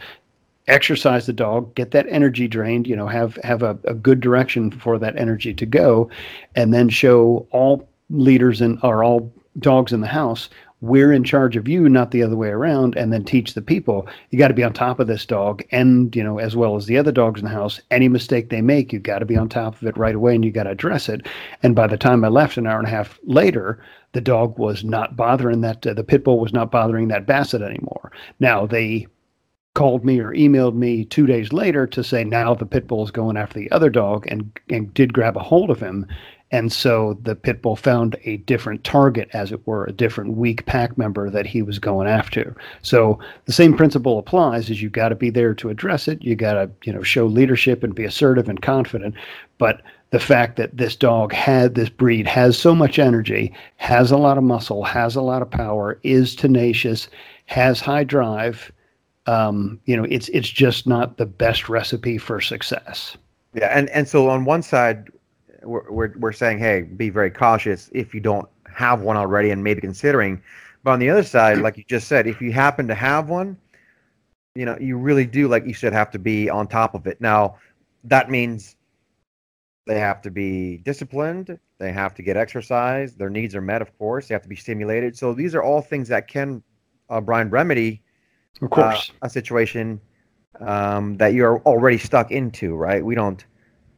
exercise 0.67 1.25
the 1.25 1.34
dog, 1.34 1.73
get 1.75 1.91
that 1.91 2.08
energy 2.10 2.47
drained, 2.47 2.88
you 2.88 2.95
know, 2.95 3.08
have 3.08 3.36
have 3.43 3.63
a, 3.63 3.78
a 3.86 3.93
good 3.93 4.19
direction 4.19 4.71
for 4.71 4.97
that 4.99 5.17
energy 5.17 5.54
to 5.54 5.65
go, 5.65 6.10
and 6.56 6.73
then 6.73 6.89
show 6.89 7.47
all 7.51 7.88
leaders 8.10 8.62
and 8.62 8.80
or 8.84 9.04
all 9.04 9.32
dogs 9.60 9.93
in 9.93 10.01
the 10.01 10.08
house 10.08 10.49
we're 10.82 11.12
in 11.12 11.23
charge 11.23 11.56
of 11.56 11.67
you 11.67 11.89
not 11.89 12.12
the 12.12 12.21
other 12.21 12.36
way 12.36 12.49
around 12.49 12.95
and 12.95 13.12
then 13.12 13.23
teach 13.23 13.54
the 13.54 13.62
people. 13.62 14.08
You 14.30 14.38
got 14.38 14.49
to 14.49 14.54
be 14.54 14.63
on 14.63 14.73
top 14.73 14.99
of 14.99 15.08
this 15.08 15.25
dog 15.25 15.63
and 15.71 16.15
you 16.15 16.23
know 16.23 16.38
as 16.38 16.56
well 16.56 16.75
as 16.75 16.86
the 16.86 16.97
other 16.97 17.12
dogs 17.12 17.39
in 17.39 17.45
the 17.45 17.51
house. 17.51 17.80
Any 17.91 18.08
mistake 18.08 18.49
they 18.49 18.62
make 18.62 18.93
you 18.93 18.99
got 18.99 19.19
to 19.19 19.25
be 19.25 19.38
on 19.38 19.49
top 19.49 19.82
of 19.82 19.88
it 19.88 19.97
right 19.97 20.15
away 20.15 20.36
and 20.36 20.45
you 20.45 20.51
got 20.51 20.63
to 20.63 20.71
address 20.71 21.10
it. 21.10 21.25
And 21.63 21.75
by 21.75 21.88
the 21.88 21.97
time 21.97 22.23
i 22.23 22.28
left 22.28 22.58
an 22.58 22.67
hour 22.67 22.78
and 22.78 22.88
a 22.88 22.91
half 22.91 23.19
later 23.23 23.80
the 24.12 24.21
dog 24.21 24.58
was 24.60 24.84
not 24.84 25.15
bothering 25.15 25.62
that 25.62 25.86
uh, 25.86 25.93
the 25.93 26.04
pit 26.04 26.23
bull 26.23 26.39
was 26.39 26.54
not 26.54 26.71
bothering 26.71 27.08
that 27.10 27.25
basset 27.25 27.62
anymore. 27.62 28.12
Now 28.39 28.65
they 28.65 29.08
called 29.75 30.03
me 30.03 30.19
or 30.19 30.31
emailed 30.31 30.73
me 30.73 31.05
two 31.05 31.27
days 31.27 31.53
later 31.53 31.85
to 31.85 32.03
say 32.03 32.23
now 32.23 32.55
the 32.55 32.65
pit 32.65 32.88
bull 32.88 33.03
is 33.03 33.11
going 33.11 33.38
after 33.38 33.59
the 33.59 33.69
other 33.71 33.89
dog 33.89 34.25
and, 34.27 34.51
and 34.69 34.91
did 34.95 35.13
grab 35.13 35.38
a 35.38 35.41
hold 35.41 35.69
of 35.69 35.79
him. 35.79 36.07
And 36.51 36.71
so 36.71 37.17
the 37.23 37.35
pit 37.35 37.61
bull 37.61 37.75
found 37.75 38.15
a 38.23 38.38
different 38.38 38.83
target, 38.83 39.29
as 39.33 39.51
it 39.51 39.65
were, 39.67 39.85
a 39.85 39.91
different 39.91 40.38
weak 40.38 40.65
pack 40.65 40.97
member 40.97 41.29
that 41.29 41.45
he 41.45 41.61
was 41.61 41.79
going 41.79 42.07
after. 42.07 42.55
So 42.81 43.19
the 43.45 43.51
same 43.51 43.75
principle 43.75 44.19
applies: 44.19 44.69
is 44.69 44.81
you 44.81 44.89
got 44.89 45.09
to 45.09 45.15
be 45.15 45.29
there 45.29 45.53
to 45.55 45.69
address 45.69 46.07
it. 46.07 46.23
You 46.23 46.35
got 46.35 46.53
to 46.53 46.69
you 46.83 46.93
know 46.93 47.01
show 47.01 47.25
leadership 47.25 47.83
and 47.83 47.93
be 47.95 48.05
assertive 48.05 48.47
and 48.47 48.61
confident. 48.61 49.15
But 49.57 49.81
the 50.11 50.19
fact 50.19 50.55
that 50.55 50.77
this 50.77 50.95
dog 50.95 51.33
had 51.33 51.75
this 51.75 51.89
breed 51.89 52.27
has 52.27 52.57
so 52.57 52.75
much 52.75 52.99
energy, 52.99 53.51
has 53.77 54.11
a 54.11 54.17
lot 54.17 54.38
of 54.38 54.43
muscle, 54.43 54.83
has 54.83 55.15
a 55.15 55.21
lot 55.21 55.41
of 55.41 55.49
power, 55.49 55.99
is 56.03 56.35
tenacious, 56.35 57.09
has 57.47 57.81
high 57.81 58.03
drive, 58.03 58.71
um, 59.27 59.79
you 59.85 59.97
know, 59.97 60.05
it's 60.09 60.29
it's 60.29 60.49
just 60.49 60.88
not 60.88 61.17
the 61.17 61.25
best 61.25 61.69
recipe 61.69 62.17
for 62.17 62.39
success. 62.41 63.17
Yeah, 63.53 63.67
and 63.67 63.89
and 63.89 64.07
so 64.07 64.29
on 64.29 64.45
one 64.45 64.61
side, 64.61 65.09
we're 65.63 65.89
we're, 65.91 66.13
we're 66.17 66.33
saying, 66.33 66.59
hey, 66.59 66.81
be 66.81 67.09
very 67.09 67.31
cautious 67.31 67.89
if 67.93 68.13
you 68.13 68.19
don't 68.19 68.47
have 68.71 69.01
one 69.01 69.17
already, 69.17 69.51
and 69.51 69.63
maybe 69.63 69.81
considering. 69.81 70.41
But 70.83 70.91
on 70.91 70.99
the 70.99 71.09
other 71.09 71.23
side, 71.23 71.59
like 71.59 71.77
you 71.77 71.83
just 71.88 72.07
said, 72.07 72.27
if 72.27 72.41
you 72.41 72.51
happen 72.51 72.88
to 72.88 72.95
have 72.95 73.27
one, 73.27 73.57
you 74.53 74.65
know, 74.65 74.77
you 74.79 74.97
really 74.97 75.25
do, 75.25 75.47
like 75.47 75.65
you 75.65 75.73
said, 75.73 75.93
have 75.93 76.11
to 76.11 76.19
be 76.19 76.47
on 76.49 76.67
top 76.67 76.93
of 76.93 77.07
it. 77.07 77.19
Now, 77.19 77.57
that 78.03 78.29
means 78.29 78.75
they 79.88 79.99
have 79.99 80.21
to 80.21 80.31
be 80.31 80.77
disciplined. 80.77 81.57
They 81.79 81.91
have 81.91 82.13
to 82.15 82.21
get 82.21 82.38
exercise. 82.38 83.15
Their 83.15 83.31
needs 83.31 83.55
are 83.55 83.61
met, 83.61 83.81
of 83.81 83.97
course. 83.97 84.27
They 84.27 84.35
have 84.35 84.43
to 84.43 84.49
be 84.49 84.55
stimulated. 84.55 85.17
So 85.17 85.33
these 85.33 85.55
are 85.55 85.63
all 85.63 85.81
things 85.81 86.07
that 86.09 86.27
can, 86.27 86.61
uh, 87.09 87.19
Brian, 87.19 87.49
remedy 87.49 88.03
of 88.61 88.69
course, 88.69 89.11
uh, 89.21 89.25
a 89.25 89.29
situation 89.29 89.99
um, 90.59 91.17
that 91.17 91.33
you're 91.33 91.59
already 91.61 91.97
stuck 91.97 92.31
into, 92.31 92.75
right? 92.75 93.03
We 93.03 93.15
don't 93.15 93.45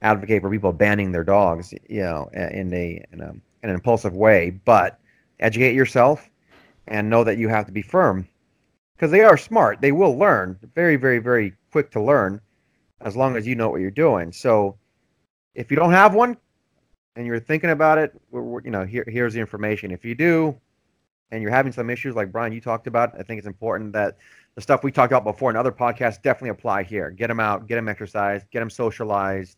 advocate 0.02 0.42
for 0.42 0.50
people 0.50 0.72
banning 0.74 1.12
their 1.12 1.24
dogs, 1.24 1.74
you 1.90 2.02
know, 2.02 2.30
in 2.34 2.74
a 2.74 3.04
in, 3.12 3.22
a, 3.22 3.30
in 3.30 3.70
an 3.70 3.70
impulsive 3.70 4.14
way, 4.14 4.52
but 4.66 5.00
educate 5.40 5.76
yourself 5.76 6.30
and 6.88 7.10
know 7.10 7.24
that 7.24 7.38
you 7.38 7.48
have 7.48 7.66
to 7.66 7.72
be 7.72 7.82
firm 7.82 8.28
because 8.96 9.12
they 9.12 9.22
are 9.22 9.38
smart. 9.38 9.82
They 9.82 9.92
will 9.92 10.18
learn 10.18 10.58
very, 10.74 10.96
very, 10.96 11.20
very 11.20 11.54
quick 11.72 11.92
to 11.92 12.02
learn 12.02 12.42
as 13.02 13.16
long 13.16 13.36
as 13.36 13.46
you 13.46 13.56
know 13.56 13.70
what 13.70 13.82
you're 13.82 13.92
doing. 13.92 14.32
So 14.32 14.78
if 15.54 15.70
you 15.70 15.78
don't 15.78 15.92
have 15.92 16.16
one 16.16 16.38
and 17.16 17.26
you're 17.28 17.40
thinking 17.40 17.70
about 17.70 18.00
it, 18.00 18.14
you 18.34 18.62
know, 18.66 18.86
here, 18.86 19.06
here's 19.08 19.34
the 19.34 19.40
information. 19.40 19.92
If 19.92 20.04
you 20.04 20.16
do, 20.16 20.60
and 21.32 21.42
you're 21.42 21.52
having 21.52 21.72
some 21.72 21.90
issues 21.90 22.16
like 22.16 22.32
Brian, 22.32 22.54
you 22.54 22.62
talked 22.62 22.88
about, 22.88 23.14
I 23.20 23.24
think 23.24 23.38
it's 23.38 23.48
important 23.48 23.94
that 23.94 24.18
the 24.58 24.62
stuff 24.62 24.84
we 24.84 24.92
talked 24.92 25.12
about 25.12 25.24
before 25.24 25.52
in 25.52 25.56
other 25.56 25.72
podcasts 25.72 26.20
definitely 26.20 26.50
apply 26.50 26.82
here. 26.82 27.12
Get 27.12 27.28
them 27.28 27.40
out, 27.40 27.68
get 27.68 27.76
them 27.76 27.88
exercised, 27.88 28.50
get 28.50 28.62
them 28.62 28.72
socialized, 28.72 29.56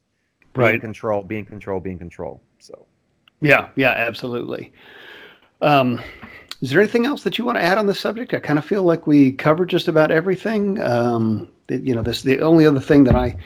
be 0.54 0.60
right. 0.60 0.76
in 0.76 0.82
control, 0.82 1.24
be 1.24 1.38
in 1.40 1.46
control, 1.46 1.80
be 1.80 1.92
in 1.92 1.98
control. 1.98 2.42
So, 2.58 2.86
yeah, 3.40 3.70
yeah, 3.78 3.92
absolutely. 3.92 4.74
Um, 5.62 6.02
is 6.62 6.70
there 6.70 6.82
anything 6.82 7.06
else 7.06 7.24
that 7.24 7.38
you 7.38 7.46
want 7.46 7.58
to 7.58 7.62
add 7.64 7.78
on 7.78 7.88
the 7.88 7.96
subject? 7.96 8.34
I 8.34 8.40
kind 8.40 8.60
of 8.60 8.66
feel 8.66 8.84
like 8.84 9.08
we 9.08 9.32
covered 9.32 9.70
just 9.70 9.88
about 9.88 10.12
everything. 10.12 10.82
Um, 10.82 11.48
you 11.70 11.96
know, 11.96 12.02
this 12.02 12.22
the 12.22 12.42
only 12.42 12.66
other 12.66 12.82
thing 12.82 13.06
that 13.06 13.16
I 13.16 13.38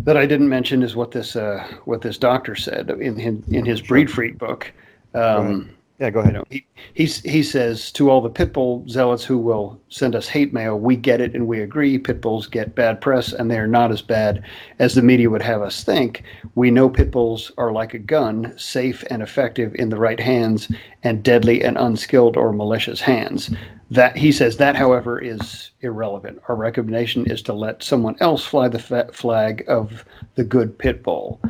that 0.00 0.18
I 0.18 0.26
didn't 0.26 0.50
mention 0.50 0.82
is 0.82 0.94
what 0.94 1.12
this 1.12 1.36
uh, 1.36 1.66
what 1.86 2.02
this 2.02 2.18
doctor 2.18 2.54
said 2.54 2.90
in 2.90 3.18
in, 3.18 3.42
in 3.48 3.64
his 3.64 3.80
Breed 3.80 4.10
Freak 4.10 4.36
book. 4.36 4.70
Um, 5.14 5.70
Yeah, 5.98 6.10
go 6.10 6.20
ahead. 6.20 6.32
You 6.32 6.38
know, 6.38 6.44
he, 6.48 6.66
he's, 6.94 7.20
he 7.22 7.42
says 7.42 7.90
to 7.92 8.08
all 8.08 8.20
the 8.20 8.30
pit 8.30 8.52
bull 8.52 8.88
zealots 8.88 9.24
who 9.24 9.36
will 9.36 9.80
send 9.88 10.14
us 10.14 10.28
hate 10.28 10.52
mail, 10.52 10.78
we 10.78 10.94
get 10.94 11.20
it 11.20 11.34
and 11.34 11.48
we 11.48 11.60
agree. 11.60 11.98
Pit 11.98 12.20
bulls 12.20 12.46
get 12.46 12.76
bad 12.76 13.00
press 13.00 13.32
and 13.32 13.50
they're 13.50 13.66
not 13.66 13.90
as 13.90 14.00
bad 14.00 14.44
as 14.78 14.94
the 14.94 15.02
media 15.02 15.28
would 15.28 15.42
have 15.42 15.60
us 15.60 15.82
think. 15.82 16.22
We 16.54 16.70
know 16.70 16.88
pit 16.88 17.10
bulls 17.10 17.50
are 17.58 17.72
like 17.72 17.94
a 17.94 17.98
gun, 17.98 18.56
safe 18.56 19.02
and 19.10 19.22
effective 19.22 19.74
in 19.74 19.88
the 19.88 19.98
right 19.98 20.20
hands 20.20 20.70
and 21.02 21.24
deadly 21.24 21.64
and 21.64 21.76
unskilled 21.76 22.36
or 22.36 22.52
malicious 22.52 23.00
hands. 23.00 23.50
That 23.90 24.16
he 24.16 24.30
says 24.30 24.58
that, 24.58 24.76
however, 24.76 25.18
is 25.18 25.70
irrelevant. 25.80 26.40
Our 26.46 26.54
recommendation 26.54 27.28
is 27.28 27.42
to 27.42 27.54
let 27.54 27.82
someone 27.82 28.16
else 28.20 28.44
fly 28.44 28.68
the 28.68 29.08
flag 29.12 29.64
of 29.66 30.04
the 30.36 30.44
good 30.44 30.78
pit 30.78 31.02
bull. 31.02 31.40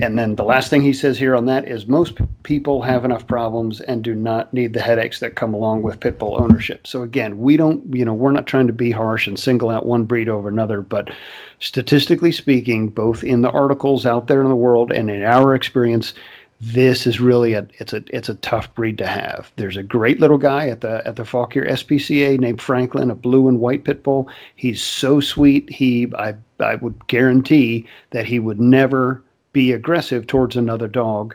And 0.00 0.18
then 0.18 0.34
the 0.36 0.44
last 0.44 0.70
thing 0.70 0.80
he 0.80 0.94
says 0.94 1.18
here 1.18 1.36
on 1.36 1.44
that 1.46 1.68
is 1.68 1.86
most 1.86 2.18
people 2.42 2.80
have 2.82 3.04
enough 3.04 3.26
problems 3.26 3.80
and 3.82 4.02
do 4.02 4.14
not 4.14 4.52
need 4.54 4.72
the 4.72 4.80
headaches 4.80 5.20
that 5.20 5.34
come 5.34 5.52
along 5.52 5.82
with 5.82 6.00
pit 6.00 6.18
bull 6.18 6.40
ownership. 6.40 6.86
So 6.86 7.02
again, 7.02 7.38
we 7.38 7.56
don't, 7.56 7.94
you 7.94 8.04
know, 8.04 8.14
we're 8.14 8.32
not 8.32 8.46
trying 8.46 8.66
to 8.66 8.72
be 8.72 8.90
harsh 8.90 9.26
and 9.26 9.38
single 9.38 9.68
out 9.68 9.84
one 9.84 10.04
breed 10.04 10.28
over 10.28 10.48
another, 10.48 10.80
but 10.80 11.10
statistically 11.58 12.32
speaking, 12.32 12.88
both 12.88 13.22
in 13.22 13.42
the 13.42 13.50
articles 13.50 14.06
out 14.06 14.26
there 14.26 14.42
in 14.42 14.48
the 14.48 14.56
world 14.56 14.90
and 14.90 15.10
in 15.10 15.22
our 15.22 15.54
experience, 15.54 16.14
this 16.62 17.06
is 17.06 17.20
really 17.20 17.54
a 17.54 17.66
it's 17.78 17.94
a 17.94 18.02
it's 18.08 18.28
a 18.28 18.34
tough 18.36 18.72
breed 18.74 18.98
to 18.98 19.06
have. 19.06 19.50
There's 19.56 19.78
a 19.78 19.82
great 19.82 20.20
little 20.20 20.36
guy 20.36 20.68
at 20.68 20.82
the 20.82 21.06
at 21.06 21.16
the 21.16 21.24
Fauquier 21.24 21.64
SPCA 21.66 22.38
named 22.38 22.60
Franklin, 22.60 23.10
a 23.10 23.14
blue 23.14 23.48
and 23.48 23.60
white 23.60 23.84
pit 23.84 24.02
bull. 24.02 24.28
He's 24.56 24.82
so 24.82 25.20
sweet. 25.20 25.70
He 25.70 26.12
I 26.18 26.34
I 26.58 26.74
would 26.74 27.06
guarantee 27.06 27.86
that 28.10 28.26
he 28.26 28.38
would 28.38 28.60
never 28.60 29.22
be 29.52 29.72
aggressive 29.72 30.26
towards 30.26 30.56
another 30.56 30.88
dog 30.88 31.34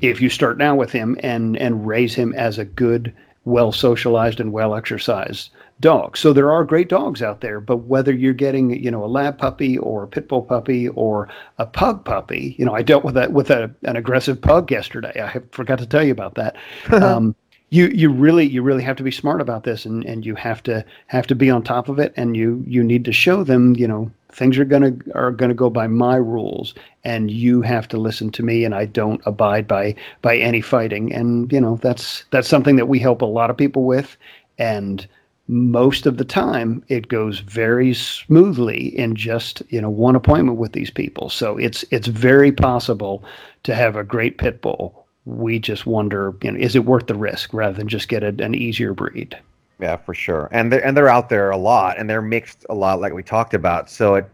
if 0.00 0.20
you 0.20 0.28
start 0.28 0.58
now 0.58 0.74
with 0.74 0.90
him 0.90 1.16
and 1.22 1.56
and 1.56 1.86
raise 1.86 2.14
him 2.14 2.32
as 2.34 2.58
a 2.58 2.64
good 2.64 3.14
well 3.44 3.72
socialized 3.72 4.40
and 4.40 4.52
well 4.52 4.74
exercised 4.74 5.50
dog. 5.80 6.16
So 6.16 6.32
there 6.32 6.52
are 6.52 6.64
great 6.64 6.88
dogs 6.88 7.22
out 7.22 7.40
there 7.40 7.60
but 7.60 7.78
whether 7.78 8.12
you're 8.12 8.32
getting 8.32 8.82
you 8.82 8.90
know 8.90 9.04
a 9.04 9.06
lab 9.06 9.38
puppy 9.38 9.78
or 9.78 10.04
a 10.04 10.08
pit 10.08 10.28
bull 10.28 10.42
puppy 10.42 10.88
or 10.88 11.28
a 11.58 11.66
pug 11.66 12.04
puppy 12.04 12.54
you 12.58 12.64
know 12.64 12.74
i 12.74 12.82
dealt 12.82 13.04
with 13.04 13.14
that 13.14 13.32
with 13.32 13.50
a, 13.50 13.70
an 13.82 13.96
aggressive 13.96 14.40
pug 14.40 14.70
yesterday. 14.70 15.12
I 15.22 15.40
forgot 15.50 15.78
to 15.78 15.86
tell 15.86 16.04
you 16.04 16.12
about 16.12 16.34
that. 16.34 16.56
Um, 16.92 17.34
you 17.72 17.86
you 17.88 18.12
really 18.12 18.46
you 18.46 18.62
really 18.62 18.82
have 18.82 18.96
to 18.96 19.02
be 19.02 19.10
smart 19.10 19.40
about 19.40 19.64
this 19.64 19.86
and 19.86 20.04
and 20.04 20.26
you 20.26 20.34
have 20.34 20.62
to 20.64 20.84
have 21.06 21.26
to 21.26 21.34
be 21.34 21.48
on 21.48 21.62
top 21.62 21.88
of 21.88 21.98
it 21.98 22.12
and 22.16 22.36
you 22.36 22.62
you 22.66 22.84
need 22.84 23.04
to 23.06 23.12
show 23.12 23.42
them 23.42 23.74
you 23.76 23.88
know 23.88 24.10
things 24.32 24.58
are 24.58 24.64
going 24.64 24.98
to 24.98 25.14
are 25.14 25.30
going 25.30 25.50
to 25.50 25.54
go 25.54 25.70
by 25.70 25.86
my 25.86 26.16
rules 26.16 26.74
and 27.04 27.30
you 27.30 27.62
have 27.62 27.86
to 27.88 27.98
listen 27.98 28.30
to 28.30 28.42
me 28.42 28.64
and 28.64 28.74
I 28.74 28.86
don't 28.86 29.20
abide 29.26 29.68
by 29.68 29.94
by 30.22 30.36
any 30.36 30.60
fighting. 30.60 31.12
And 31.12 31.52
you 31.52 31.60
know 31.60 31.78
that's 31.82 32.24
that's 32.30 32.48
something 32.48 32.76
that 32.76 32.88
we 32.88 32.98
help 32.98 33.22
a 33.22 33.26
lot 33.26 33.50
of 33.50 33.56
people 33.56 33.84
with 33.84 34.16
and 34.58 35.06
most 35.48 36.06
of 36.06 36.16
the 36.16 36.24
time 36.24 36.84
it 36.88 37.08
goes 37.08 37.40
very 37.40 37.92
smoothly 37.92 38.96
in 38.98 39.14
just 39.14 39.62
you 39.68 39.80
know 39.80 39.90
one 39.90 40.16
appointment 40.16 40.58
with 40.58 40.72
these 40.72 40.90
people. 40.90 41.28
So 41.28 41.58
it's 41.58 41.84
it's 41.90 42.06
very 42.06 42.52
possible 42.52 43.24
to 43.64 43.74
have 43.74 43.96
a 43.96 44.04
great 44.04 44.38
pit 44.38 44.62
bull. 44.62 45.06
We 45.24 45.58
just 45.58 45.86
wonder, 45.86 46.34
you 46.42 46.50
know, 46.50 46.58
is 46.58 46.74
it 46.74 46.84
worth 46.84 47.06
the 47.06 47.14
risk 47.14 47.52
rather 47.52 47.76
than 47.76 47.88
just 47.88 48.08
get 48.08 48.24
a, 48.24 48.28
an 48.42 48.54
easier 48.54 48.92
breed? 48.92 49.38
Yeah, 49.82 49.96
for 49.96 50.14
sure. 50.14 50.48
And 50.52 50.70
they're 50.70 50.86
and 50.86 50.96
they're 50.96 51.08
out 51.08 51.28
there 51.28 51.50
a 51.50 51.56
lot, 51.56 51.98
and 51.98 52.08
they're 52.08 52.22
mixed 52.22 52.64
a 52.70 52.74
lot, 52.74 53.00
like 53.00 53.12
we 53.12 53.24
talked 53.24 53.52
about. 53.52 53.90
So 53.90 54.14
it 54.14 54.30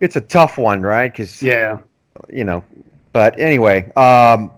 it's 0.00 0.16
a 0.16 0.20
tough 0.20 0.58
one, 0.58 0.82
right? 0.82 1.12
Because 1.12 1.40
yeah, 1.40 1.78
you 2.28 2.42
know. 2.42 2.64
But 3.12 3.38
anyway, 3.38 3.92
um, 3.92 4.50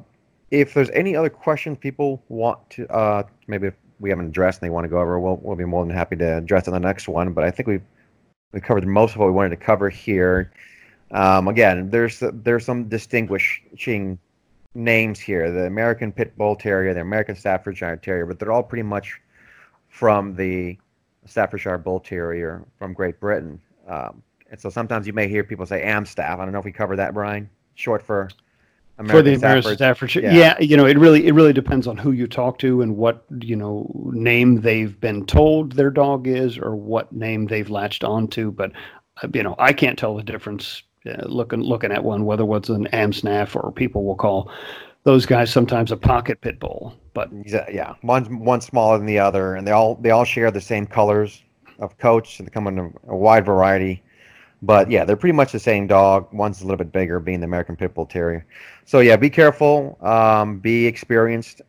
if 0.50 0.72
there's 0.72 0.88
any 0.90 1.14
other 1.14 1.28
questions 1.28 1.76
people 1.78 2.22
want 2.30 2.58
to, 2.70 2.90
uh, 2.90 3.24
maybe 3.48 3.66
if 3.66 3.74
we 4.00 4.08
haven't 4.08 4.28
addressed 4.28 4.62
and 4.62 4.66
they 4.66 4.70
want 4.70 4.84
to 4.84 4.88
go 4.88 4.98
over, 4.98 5.20
we'll 5.20 5.36
we'll 5.42 5.56
be 5.56 5.66
more 5.66 5.84
than 5.84 5.94
happy 5.94 6.16
to 6.16 6.38
address 6.38 6.66
in 6.66 6.72
the 6.72 6.80
next 6.80 7.06
one. 7.06 7.34
But 7.34 7.44
I 7.44 7.50
think 7.50 7.68
we've 7.68 7.84
we 8.52 8.62
covered 8.62 8.86
most 8.86 9.12
of 9.12 9.20
what 9.20 9.26
we 9.26 9.32
wanted 9.32 9.50
to 9.50 9.56
cover 9.56 9.90
here. 9.90 10.52
Um, 11.10 11.48
again, 11.48 11.90
there's 11.90 12.22
there's 12.32 12.64
some 12.64 12.88
distinguishing 12.88 14.18
names 14.74 15.20
here 15.20 15.50
the 15.52 15.66
American 15.66 16.12
Pit 16.12 16.34
Bull 16.38 16.56
Terrier, 16.56 16.94
the 16.94 17.02
American 17.02 17.36
Staffordshire 17.36 17.98
Terrier, 17.98 18.24
but 18.24 18.38
they're 18.38 18.52
all 18.52 18.62
pretty 18.62 18.82
much 18.82 19.20
from 19.96 20.34
the 20.34 20.76
Staffordshire 21.24 21.78
Bull 21.78 22.00
Terrier 22.00 22.66
from 22.78 22.92
Great 22.92 23.18
Britain. 23.18 23.58
Um, 23.88 24.22
and 24.50 24.60
so 24.60 24.68
sometimes 24.68 25.06
you 25.06 25.14
may 25.14 25.26
hear 25.26 25.42
people 25.42 25.64
say 25.64 25.82
Amstaff. 25.82 26.38
I 26.38 26.44
don't 26.44 26.52
know 26.52 26.58
if 26.58 26.66
we 26.66 26.72
cover 26.72 26.96
that, 26.96 27.14
Brian. 27.14 27.48
Short 27.76 28.02
for 28.02 28.28
American 28.98 29.18
for 29.18 29.22
the 29.22 29.34
American 29.36 29.74
Staffordshire. 29.74 30.20
Yeah. 30.20 30.34
yeah, 30.34 30.60
you 30.60 30.76
know, 30.76 30.84
it 30.84 30.98
really 30.98 31.26
it 31.26 31.32
really 31.32 31.54
depends 31.54 31.86
on 31.86 31.96
who 31.96 32.12
you 32.12 32.26
talk 32.26 32.58
to 32.58 32.82
and 32.82 32.98
what 32.98 33.24
you 33.40 33.56
know 33.56 33.90
name 34.12 34.60
they've 34.60 35.00
been 35.00 35.24
told 35.24 35.72
their 35.72 35.90
dog 35.90 36.26
is 36.26 36.58
or 36.58 36.76
what 36.76 37.10
name 37.12 37.46
they've 37.46 37.70
latched 37.70 38.04
onto. 38.04 38.50
But 38.50 38.72
uh, 39.22 39.28
you 39.32 39.42
know, 39.42 39.54
I 39.58 39.72
can't 39.72 39.98
tell 39.98 40.14
the 40.14 40.22
difference 40.22 40.82
uh, 41.06 41.24
looking 41.24 41.60
looking 41.60 41.90
at 41.90 42.04
one, 42.04 42.26
whether 42.26 42.44
it's 42.54 42.68
an 42.68 42.86
Amstaff 42.88 43.56
or 43.56 43.72
people 43.72 44.04
will 44.04 44.14
call 44.14 44.50
those 45.06 45.24
guys 45.24 45.52
sometimes 45.52 45.92
a 45.92 45.96
pocket 45.96 46.40
pit 46.40 46.58
bull. 46.58 46.92
But 47.14 47.30
yeah, 47.46 47.94
one 48.02 48.44
one 48.44 48.60
smaller 48.60 48.98
than 48.98 49.06
the 49.06 49.20
other, 49.20 49.54
and 49.54 49.64
they 49.66 49.70
all 49.70 49.94
they 49.94 50.10
all 50.10 50.24
share 50.24 50.50
the 50.50 50.60
same 50.60 50.84
colors 50.84 51.44
of 51.78 51.96
coats, 51.96 52.40
and 52.40 52.46
they 52.46 52.50
come 52.50 52.66
in 52.66 52.78
a, 52.78 52.90
a 53.12 53.16
wide 53.16 53.46
variety. 53.46 54.02
But 54.62 54.90
yeah, 54.90 55.04
they're 55.04 55.16
pretty 55.16 55.36
much 55.36 55.52
the 55.52 55.60
same 55.60 55.86
dog. 55.86 56.26
One's 56.32 56.60
a 56.60 56.64
little 56.64 56.76
bit 56.76 56.90
bigger, 56.90 57.20
being 57.20 57.38
the 57.38 57.44
American 57.44 57.76
Pit 57.76 57.94
Bull 57.94 58.04
Terrier. 58.04 58.44
So 58.84 58.98
yeah, 58.98 59.14
be 59.14 59.30
careful, 59.30 59.96
um, 60.00 60.58
be 60.58 60.86
experienced, 60.86 61.62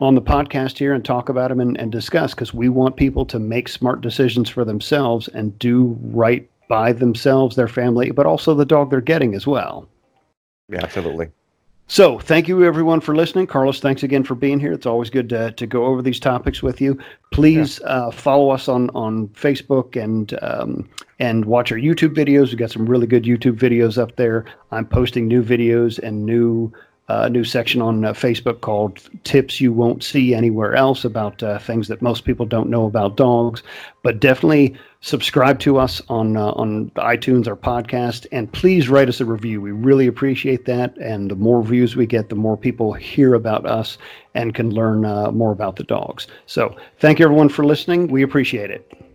on 0.00 0.14
the 0.14 0.22
podcast 0.22 0.78
here 0.78 0.94
and 0.94 1.04
talk 1.04 1.28
about 1.28 1.48
them 1.48 1.60
and, 1.60 1.76
and 1.78 1.90
discuss 1.90 2.34
because 2.34 2.54
we 2.54 2.68
want 2.68 2.96
people 2.96 3.26
to 3.26 3.38
make 3.38 3.68
smart 3.68 4.00
decisions 4.00 4.48
for 4.48 4.64
themselves 4.64 5.28
and 5.28 5.58
do 5.58 5.96
right 6.02 6.48
by 6.68 6.92
themselves, 6.92 7.56
their 7.56 7.68
family, 7.68 8.10
but 8.10 8.26
also 8.26 8.54
the 8.54 8.66
dog 8.66 8.90
they're 8.90 9.00
getting 9.00 9.34
as 9.34 9.46
well. 9.46 9.88
Yeah, 10.68 10.80
absolutely. 10.82 11.30
So, 11.90 12.18
thank 12.18 12.48
you 12.48 12.62
everyone 12.64 13.00
for 13.00 13.16
listening. 13.16 13.46
Carlos, 13.46 13.80
thanks 13.80 14.02
again 14.02 14.22
for 14.22 14.34
being 14.34 14.60
here. 14.60 14.74
It's 14.74 14.84
always 14.84 15.08
good 15.08 15.30
to, 15.30 15.52
to 15.52 15.66
go 15.66 15.86
over 15.86 16.02
these 16.02 16.20
topics 16.20 16.62
with 16.62 16.82
you. 16.82 16.98
Please 17.32 17.80
yeah. 17.80 17.86
uh, 17.86 18.10
follow 18.10 18.50
us 18.50 18.68
on, 18.68 18.90
on 18.90 19.28
Facebook 19.28 20.00
and 20.00 20.38
um, 20.42 20.86
and 21.18 21.46
watch 21.46 21.72
our 21.72 21.78
YouTube 21.78 22.14
videos. 22.14 22.48
We've 22.48 22.58
got 22.58 22.70
some 22.70 22.84
really 22.84 23.06
good 23.06 23.24
YouTube 23.24 23.58
videos 23.58 23.96
up 23.96 24.16
there. 24.16 24.44
I'm 24.70 24.84
posting 24.84 25.26
new 25.26 25.42
videos 25.42 25.98
and 25.98 26.26
new 26.26 26.70
a 27.08 27.30
new 27.30 27.44
section 27.44 27.80
on 27.80 28.04
uh, 28.04 28.12
Facebook 28.12 28.60
called 28.60 29.00
Tips 29.24 29.60
You 29.60 29.72
Won't 29.72 30.04
See 30.04 30.34
Anywhere 30.34 30.74
Else 30.74 31.04
about 31.04 31.42
uh, 31.42 31.58
things 31.58 31.88
that 31.88 32.02
most 32.02 32.24
people 32.24 32.44
don't 32.44 32.68
know 32.68 32.86
about 32.86 33.16
dogs. 33.16 33.62
But 34.02 34.20
definitely 34.20 34.76
subscribe 35.00 35.58
to 35.60 35.78
us 35.78 36.02
on, 36.08 36.36
uh, 36.36 36.50
on 36.50 36.90
iTunes, 36.96 37.48
our 37.48 37.56
podcast, 37.56 38.26
and 38.30 38.52
please 38.52 38.88
write 38.88 39.08
us 39.08 39.20
a 39.20 39.24
review. 39.24 39.60
We 39.60 39.72
really 39.72 40.06
appreciate 40.06 40.66
that. 40.66 40.96
And 40.98 41.30
the 41.30 41.36
more 41.36 41.62
views 41.62 41.96
we 41.96 42.06
get, 42.06 42.28
the 42.28 42.34
more 42.34 42.56
people 42.56 42.92
hear 42.92 43.34
about 43.34 43.64
us 43.64 43.96
and 44.34 44.54
can 44.54 44.70
learn 44.70 45.02
more 45.34 45.52
about 45.52 45.76
the 45.76 45.84
dogs. 45.84 46.26
So 46.46 46.76
thank 46.98 47.18
you, 47.18 47.24
everyone, 47.24 47.48
for 47.48 47.64
listening. 47.64 48.08
We 48.08 48.22
appreciate 48.22 48.70
it. 48.70 49.07